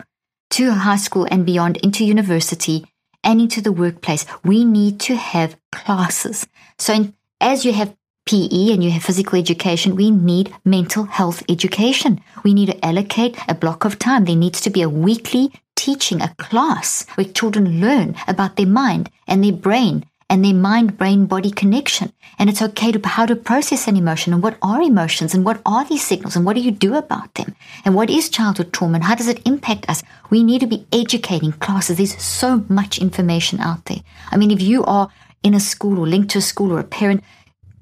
[0.51, 2.87] to high school and beyond into university
[3.22, 4.27] and into the workplace.
[4.44, 6.46] We need to have classes.
[6.79, 7.94] So in, as you have
[8.27, 12.20] PE and you have physical education, we need mental health education.
[12.44, 14.24] We need to allocate a block of time.
[14.24, 19.11] There needs to be a weekly teaching, a class where children learn about their mind
[19.27, 22.12] and their brain and their mind brain body connection.
[22.38, 25.61] And it's okay to how to process an emotion and what are emotions and what
[25.64, 27.55] are these signals and what do you do about them?
[27.85, 30.03] And what is childhood trauma and how does it impact us?
[30.31, 31.97] We need to be educating classes.
[31.97, 34.01] There's so much information out there.
[34.31, 35.09] I mean, if you are
[35.43, 37.25] in a school or linked to a school or a parent,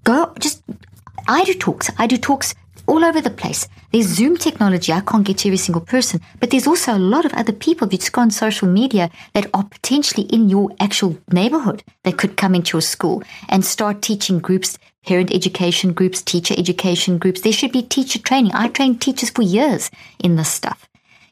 [0.04, 0.62] go just
[1.28, 1.90] I do talks.
[1.98, 2.54] I do talks
[2.86, 3.68] all over the place.
[3.92, 4.92] There's Zoom technology.
[4.92, 7.86] I can't get to every single person, but there's also a lot of other people
[7.88, 12.54] that go on social media that are potentially in your actual neighborhood that could come
[12.54, 17.40] into your school and start teaching groups, parent education groups, teacher education groups.
[17.40, 18.52] There should be teacher training.
[18.54, 20.88] I trained teachers for years in this stuff.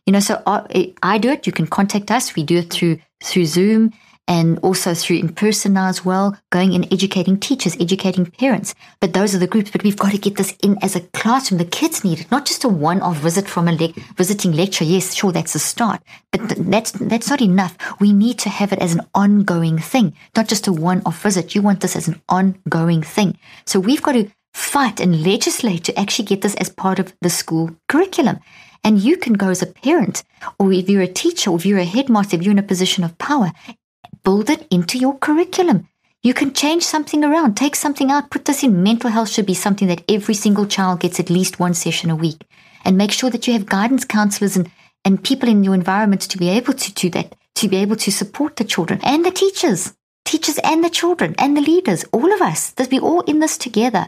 [0.06, 1.46] You know, so I, I do it.
[1.46, 2.34] You can contact us.
[2.34, 3.92] We do it through through Zoom
[4.26, 8.74] and also through in person now as well, going and educating teachers, educating parents.
[9.00, 9.70] But those are the groups.
[9.70, 11.58] But we've got to get this in as a classroom.
[11.58, 14.84] The kids need it, not just a one-off visit from a le- visiting lecture.
[14.84, 16.00] Yes, sure, that's a start,
[16.32, 17.76] but th- that's that's not enough.
[18.00, 21.54] We need to have it as an ongoing thing, not just a one-off visit.
[21.54, 23.38] You want this as an ongoing thing.
[23.66, 27.30] So we've got to fight and legislate to actually get this as part of the
[27.30, 28.38] school curriculum.
[28.86, 30.22] And you can go as a parent,
[30.58, 33.02] or if you're a teacher, or if you're a headmaster, if you're in a position
[33.02, 33.50] of power,
[34.26, 35.88] it into your curriculum.
[36.22, 38.82] You can change something around, take something out, put this in.
[38.82, 42.16] Mental health should be something that every single child gets at least one session a
[42.16, 42.42] week.
[42.84, 44.70] And make sure that you have guidance counselors and,
[45.04, 48.10] and people in your environment to be able to do that, to be able to
[48.10, 49.92] support the children and the teachers,
[50.24, 53.58] teachers and the children and the leaders, all of us, that we're all in this
[53.58, 54.06] together.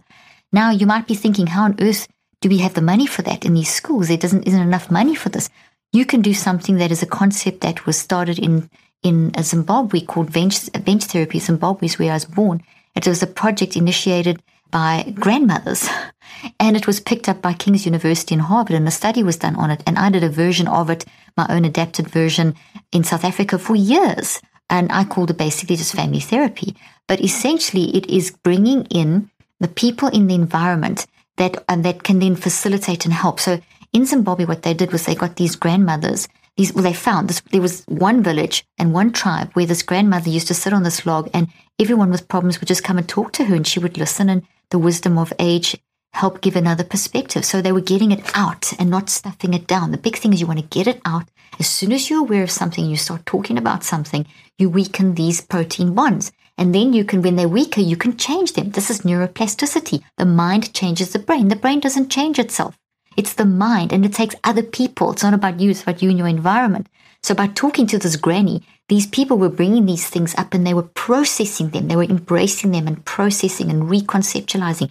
[0.53, 2.09] Now you might be thinking, how on earth
[2.41, 4.09] do we have the money for that in these schools?
[4.09, 5.51] There doesn't isn't enough money for this.
[5.93, 8.69] you can do something that is a concept that was started in
[9.07, 11.39] in uh, Zimbabwe called bench, bench therapy.
[11.39, 12.61] Zimbabwe is where I was born.
[12.97, 14.43] It was a project initiated
[14.73, 15.89] by grandmothers,
[16.61, 19.55] and it was picked up by King's University in Harvard, and a study was done
[19.55, 19.83] on it.
[19.87, 21.05] And I did a version of it,
[21.37, 22.57] my own adapted version,
[22.91, 26.75] in South Africa for years, and I called it basically just family therapy.
[27.07, 29.31] But essentially, it is bringing in
[29.61, 33.39] the people in the environment that and that can then facilitate and help.
[33.39, 33.61] So
[33.93, 36.29] in Zimbabwe, what they did was they got these grandmothers.
[36.57, 37.41] These well, they found this.
[37.53, 41.05] There was one village and one tribe where this grandmother used to sit on this
[41.05, 41.49] log, and
[41.79, 44.43] everyone with problems would just come and talk to her, and she would listen, and
[44.71, 45.77] the wisdom of age
[46.15, 47.45] help give another perspective.
[47.45, 49.91] So they were getting it out and not stuffing it down.
[49.91, 51.29] The big thing is you want to get it out.
[51.59, 54.27] As soon as you're aware of something, you start talking about something,
[54.59, 56.33] you weaken these protein bonds.
[56.59, 58.71] And then you can, when they're weaker, you can change them.
[58.71, 60.03] This is neuroplasticity.
[60.17, 61.49] The mind changes the brain.
[61.49, 62.79] The brain doesn't change itself.
[63.17, 65.13] It's the mind and it takes other people.
[65.13, 65.71] It's not about you.
[65.71, 66.89] It's about you and your environment.
[67.23, 70.75] So by talking to this granny, these people were bringing these things up and they
[70.75, 71.89] were processing them.
[71.89, 74.91] They were embracing them and processing and reconceptualizing,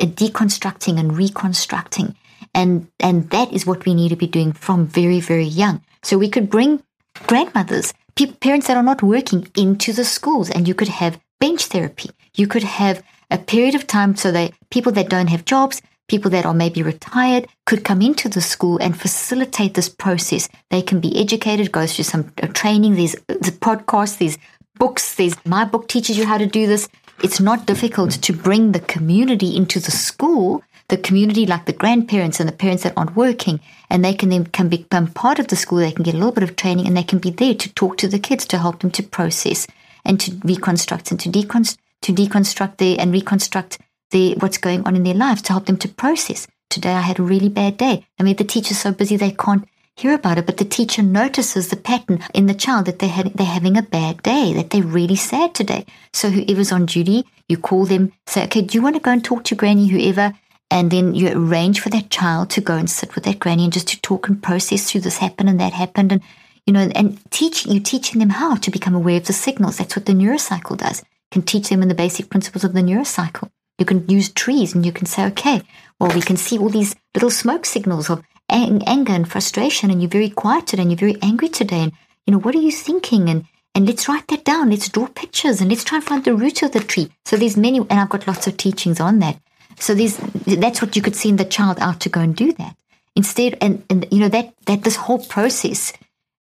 [0.00, 2.16] and deconstructing and reconstructing.
[2.54, 5.82] And, and that is what we need to be doing from very, very young.
[6.02, 6.82] So we could bring
[7.26, 7.94] grandmothers
[8.26, 12.10] parents that are not working into the schools and you could have bench therapy.
[12.34, 16.30] You could have a period of time so that people that don't have jobs, people
[16.32, 20.48] that are maybe retired could come into the school and facilitate this process.
[20.70, 22.96] They can be educated, go through some uh, training.
[22.96, 24.38] There's the podcasts, there's
[24.74, 26.88] books, there's my book teaches you how to do this.
[27.22, 32.40] It's not difficult to bring the community into the school the community, like the grandparents
[32.40, 35.54] and the parents that aren't working, and they can then can become part of the
[35.54, 35.78] school.
[35.78, 37.96] They can get a little bit of training, and they can be there to talk
[37.98, 39.68] to the kids to help them to process
[40.04, 43.78] and to reconstruct and to deconstruct to deconstruct and reconstruct
[44.10, 46.46] the what's going on in their lives to help them to process.
[46.68, 48.06] Today I had a really bad day.
[48.18, 51.68] I mean, the teacher's so busy they can't hear about it, but the teacher notices
[51.68, 54.82] the pattern in the child that they had, they're having a bad day, that they're
[54.82, 55.84] really sad today.
[56.12, 59.24] So whoever's on duty, you call them, say, okay, do you want to go and
[59.24, 60.32] talk to Granny, whoever
[60.70, 63.72] and then you arrange for that child to go and sit with that granny and
[63.72, 66.22] just to talk and process through this happened and that happened and
[66.66, 69.96] you know and teaching you teaching them how to become aware of the signals that's
[69.96, 73.50] what the neurocycle does can teach them in the basic principles of the neurocycle
[73.80, 75.62] you can use trees and you can say okay
[75.98, 80.02] well we can see all these little smoke signals of ang- anger and frustration and
[80.02, 81.82] you're very quieted and you're very angry today.
[81.84, 81.92] And
[82.26, 83.28] you know what are you thinking?
[83.30, 84.70] And and let's write that down.
[84.70, 87.12] Let's draw pictures and let's try and find the root of the tree.
[87.24, 89.40] So there's many and i've got lots of teachings on that.
[89.78, 92.76] So these, that's what you could send the child out to go and do that.
[93.16, 95.92] Instead, and, and you know, that, that this whole process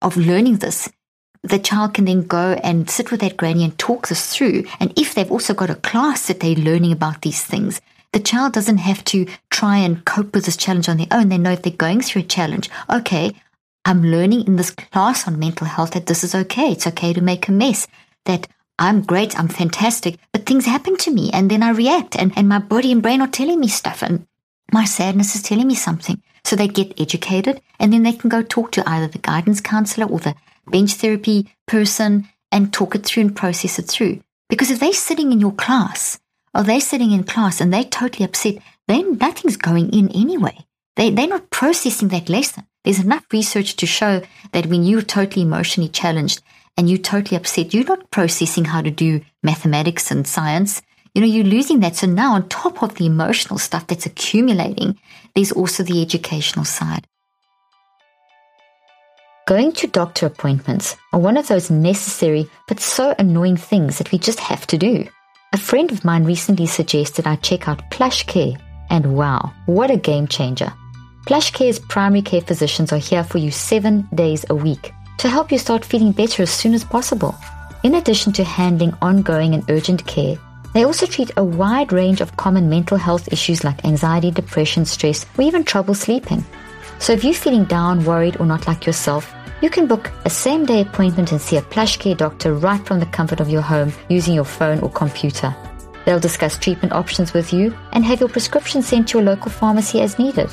[0.02, 0.90] of learning this,
[1.42, 4.64] the child can then go and sit with that granny and talk this through.
[4.78, 7.80] And if they've also got a class that they're learning about these things,
[8.12, 11.28] the child doesn't have to try and cope with this challenge on their own.
[11.28, 13.32] They know if they're going through a challenge, okay,
[13.84, 16.70] I'm learning in this class on mental health that this is okay.
[16.70, 17.88] It's okay to make a mess.
[18.26, 18.46] That
[18.78, 22.48] I'm great, I'm fantastic, but things happen to me and then I react and, and
[22.48, 24.26] my body and brain are telling me stuff and
[24.72, 26.22] my sadness is telling me something.
[26.44, 30.06] So they get educated and then they can go talk to either the guidance counselor
[30.06, 30.34] or the
[30.66, 34.22] bench therapy person and talk it through and process it through.
[34.48, 36.18] Because if they're sitting in your class
[36.54, 38.56] or they're sitting in class and they're totally upset,
[38.88, 40.56] then nothing's going in anyway.
[40.96, 42.66] They, they're not processing that lesson.
[42.84, 46.42] There's enough research to show that when you're totally emotionally challenged,
[46.76, 50.82] and you're totally upset, you're not processing how to do mathematics and science.
[51.14, 51.96] You know, you're losing that.
[51.96, 54.98] So now, on top of the emotional stuff that's accumulating,
[55.34, 57.06] there's also the educational side.
[59.52, 64.16] Going to doctor appointments are one of those necessary but so annoying things that we
[64.16, 65.06] just have to do.
[65.52, 70.26] A friend of mine recently suggested I check out PlushCare, and wow, what a game
[70.26, 70.72] changer!
[71.26, 75.58] PlushCare's primary care physicians are here for you seven days a week to help you
[75.58, 77.36] start feeling better as soon as possible.
[77.82, 80.38] In addition to handling ongoing and urgent care,
[80.72, 85.26] they also treat a wide range of common mental health issues like anxiety, depression, stress,
[85.36, 86.42] or even trouble sleeping.
[86.98, 89.30] So if you're feeling down, worried, or not like yourself,
[89.62, 93.06] you can book a same day appointment and see a PlushCare doctor right from the
[93.06, 95.54] comfort of your home using your phone or computer.
[96.04, 100.00] They'll discuss treatment options with you and have your prescription sent to your local pharmacy
[100.00, 100.48] as needed.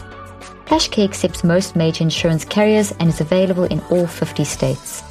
[0.66, 5.01] PlushCare accepts most major insurance carriers and is available in all 50 states.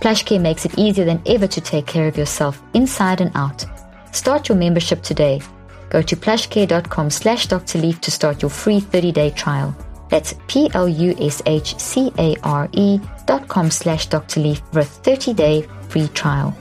[0.00, 3.64] PlushCare makes it easier than ever to take care of yourself inside and out.
[4.12, 5.40] Start your membership today.
[5.88, 7.92] Go to plushcare.com slash Dr.
[7.92, 9.74] To start your free 30-day trial.
[10.08, 11.00] That's P-L-U-S-H-C-A-R-E
[13.26, 14.40] dot com slash Dr.
[14.40, 16.56] Leaf for a 30-day free trial.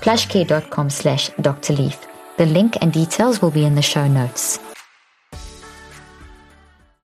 [0.00, 1.74] plushcare.com slash Dr.
[1.74, 2.06] Leaf.
[2.36, 4.58] The link and details will be in the show notes.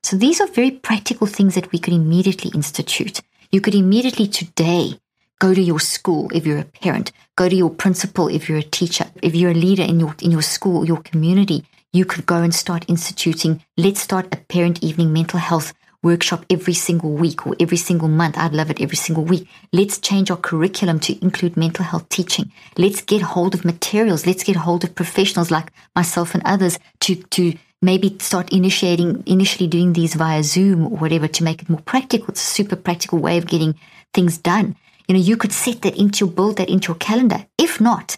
[0.03, 3.22] So these are very practical things that we could immediately institute.
[3.51, 4.99] You could immediately today
[5.38, 8.62] go to your school if you're a parent, go to your principal if you're a
[8.62, 12.36] teacher, if you're a leader in your in your school, your community, you could go
[12.36, 15.72] and start instituting, let's start a parent evening mental health
[16.03, 18.36] workshop every single week or every single month.
[18.36, 19.48] I'd love it every single week.
[19.72, 22.53] Let's change our curriculum to include mental health teaching.
[22.76, 24.26] Let's get hold of materials.
[24.26, 29.68] Let's get hold of professionals like myself and others to, to maybe start initiating, initially
[29.68, 32.28] doing these via Zoom or whatever to make it more practical.
[32.28, 33.74] It's a super practical way of getting
[34.12, 34.76] things done.
[35.09, 37.46] You know, you could set that into your, build that into your calendar.
[37.59, 38.16] If not,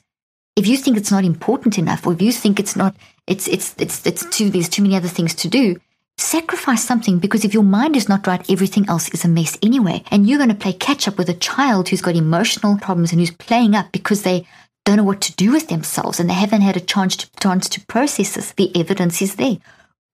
[0.56, 2.94] if you think it's not important enough or if you think it's not
[3.26, 5.76] it's it's it's it's too there's too many other things to do
[6.16, 10.02] sacrifice something because if your mind is not right everything else is a mess anyway.
[10.10, 13.20] And you're going to play catch up with a child who's got emotional problems and
[13.20, 14.46] who's playing up because they
[14.84, 17.68] don't know what to do with themselves and they haven't had a chance to, chance
[17.70, 18.52] to process this.
[18.52, 19.58] The evidence is there.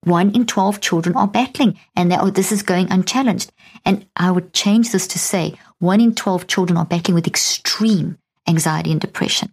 [0.05, 3.53] One in 12 children are battling and this is going unchallenged.
[3.84, 8.18] And i would change this to say one in 12 children are battling with extreme
[8.48, 9.53] anxiety and depression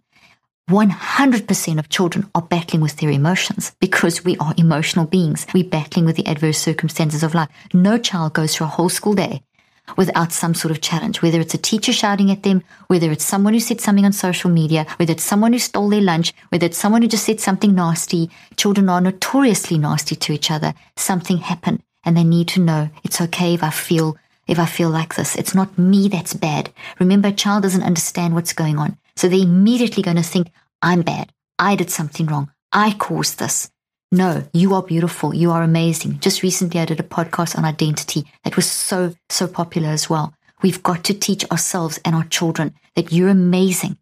[0.68, 5.46] 100% of children are battling with their emotions because we are emotional beings.
[5.54, 7.48] We're battling with the adverse circumstances of life.
[7.72, 9.42] No child goes through a whole school day
[9.96, 13.54] without some sort of challenge, whether it's a teacher shouting at them, whether it's someone
[13.54, 16.76] who said something on social media, whether it's someone who stole their lunch, whether it's
[16.76, 18.28] someone who just said something nasty.
[18.56, 20.74] Children are notoriously nasty to each other.
[20.96, 24.90] Something happened and they need to know it's okay if I feel if I feel
[24.90, 25.36] like this.
[25.36, 26.70] It's not me that's bad.
[26.98, 28.96] Remember, a child doesn't understand what's going on.
[29.18, 31.32] So they're immediately going to think, I'm bad.
[31.58, 32.52] I did something wrong.
[32.70, 33.68] I caused this.
[34.12, 35.34] No, you are beautiful.
[35.34, 36.20] You are amazing.
[36.20, 40.34] Just recently, I did a podcast on identity that was so, so popular as well.
[40.62, 43.98] We've got to teach ourselves and our children that you're amazing.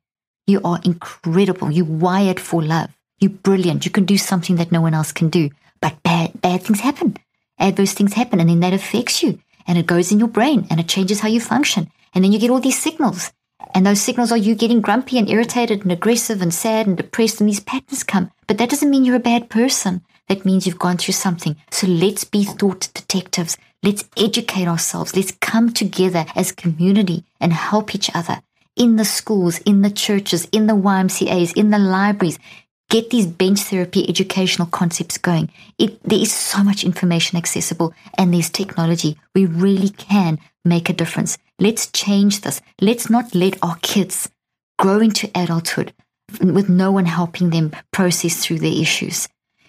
[0.46, 1.70] You are incredible.
[1.70, 2.90] You're wired for love.
[3.18, 3.86] You're brilliant.
[3.86, 5.48] You can do something that no one else can do.
[5.80, 7.16] But bad, bad things happen.
[7.58, 10.78] Adverse things happen and then that affects you and it goes in your brain and
[10.78, 11.90] it changes how you function.
[12.14, 13.32] And then you get all these signals
[13.74, 17.40] and those signals are you getting grumpy and irritated and aggressive and sad and depressed,
[17.40, 18.30] and these patterns come.
[18.46, 20.02] But that doesn't mean you're a bad person.
[20.28, 21.56] That means you've gone through something.
[21.70, 23.56] So let's be thought detectives.
[23.82, 25.14] Let's educate ourselves.
[25.14, 28.40] Let's come together as community and help each other
[28.74, 32.38] in the schools, in the churches, in the YMCAs, in the libraries.
[32.88, 35.50] Get these bench therapy educational concepts going.
[35.78, 39.18] It, there is so much information accessible and there's technology.
[39.34, 41.38] We really can make a difference.
[41.58, 42.60] Let's change this.
[42.80, 44.30] Let's not let our kids
[44.78, 45.94] grow into adulthood
[46.40, 49.28] with no one helping them process through their issues.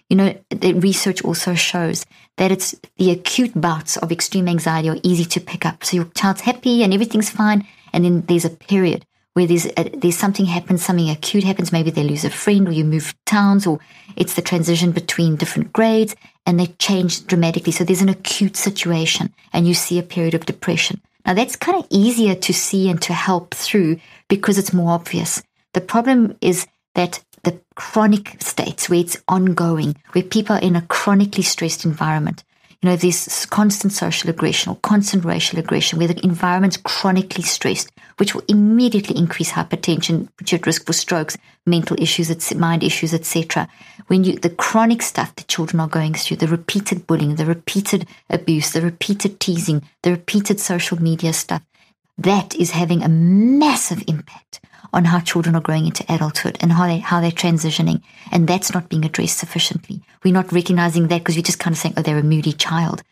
[0.09, 2.05] You know, the research also shows
[2.37, 5.83] that it's the acute bouts of extreme anxiety are easy to pick up.
[5.83, 7.67] So your child's happy and everything's fine.
[7.91, 11.71] And then there's a period where there's, a, there's something happens, something acute happens.
[11.71, 13.79] Maybe they lose a friend or you move towns or
[14.15, 16.15] it's the transition between different grades
[16.47, 17.73] and they change dramatically.
[17.73, 21.01] So there's an acute situation and you see a period of depression.
[21.25, 25.43] Now that's kind of easier to see and to help through because it's more obvious.
[25.73, 30.81] The problem is that the chronic states where it's ongoing, where people are in a
[30.81, 32.43] chronically stressed environment,
[32.81, 37.91] you know, there's constant social aggression or constant racial aggression where the environment's chronically stressed,
[38.17, 43.15] which will immediately increase hypertension, put you at risk for strokes, mental issues, mind issues,
[43.15, 43.67] etc.
[44.07, 48.07] When you, the chronic stuff that children are going through, the repeated bullying, the repeated
[48.29, 51.63] abuse, the repeated teasing, the repeated social media stuff,
[52.19, 54.59] that is having a massive impact
[54.93, 58.73] on how children are growing into adulthood and how they how they're transitioning, and that's
[58.73, 60.01] not being addressed sufficiently.
[60.23, 63.03] We're not recognizing that because we're just kind of saying, "Oh, they're a moody child,"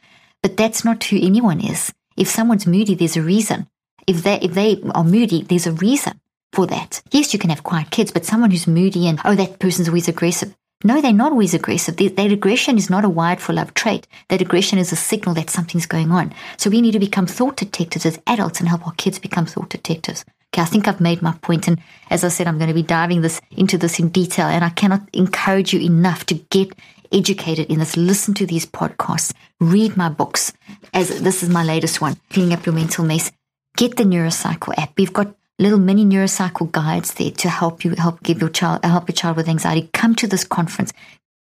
[0.42, 1.94] but that's not who anyone is.
[2.18, 3.68] If someone's moody, there's a reason.
[4.08, 6.20] If they if they are moody, there's a reason
[6.54, 7.02] for that.
[7.12, 10.08] Yes, you can have quiet kids, but someone who's moody and oh, that person's always
[10.08, 10.56] aggressive.
[10.84, 11.98] No, they're not always aggressive.
[11.98, 14.08] That aggression is not a wired for love trait.
[14.30, 16.34] That aggression is a signal that something's going on.
[16.58, 19.70] So we need to become thought detectives as adults and help our kids become thought
[19.70, 20.26] detectives.
[20.56, 22.82] Okay, I think I've made my point, and as I said, I'm going to be
[22.82, 26.70] diving this into this in detail, and I cannot encourage you enough to get
[27.12, 27.98] educated in this.
[27.98, 30.54] Listen to these podcasts, read my books.
[30.94, 33.34] As this is my latest one, cleaning up your mental mess.
[33.76, 34.94] Get the Neurocycle app.
[34.98, 39.10] We've got little mini Neurocycle guides there to help you help give your child help
[39.10, 39.90] your child with anxiety.
[39.92, 40.94] Come to this conference.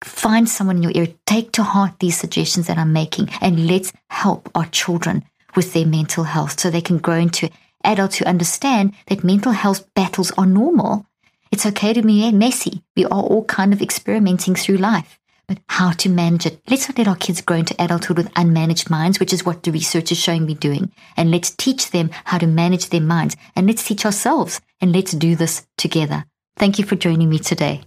[0.03, 1.07] Find someone in your ear.
[1.25, 5.23] Take to heart these suggestions that I'm making, and let's help our children
[5.55, 7.49] with their mental health so they can grow into
[7.83, 11.05] adults who understand that mental health battles are normal.
[11.51, 12.83] It's okay to be messy.
[12.95, 15.19] We are all kind of experimenting through life.
[15.47, 16.61] But how to manage it?
[16.69, 19.71] Let's not let our kids grow into adulthood with unmanaged minds, which is what the
[19.71, 20.91] research is showing me doing.
[21.17, 23.35] And let's teach them how to manage their minds.
[23.55, 24.61] And let's teach ourselves.
[24.79, 26.25] And let's do this together.
[26.57, 27.81] Thank you for joining me today.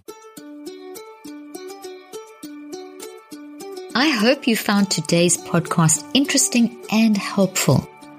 [3.94, 7.88] I hope you found today's podcast interesting and helpful.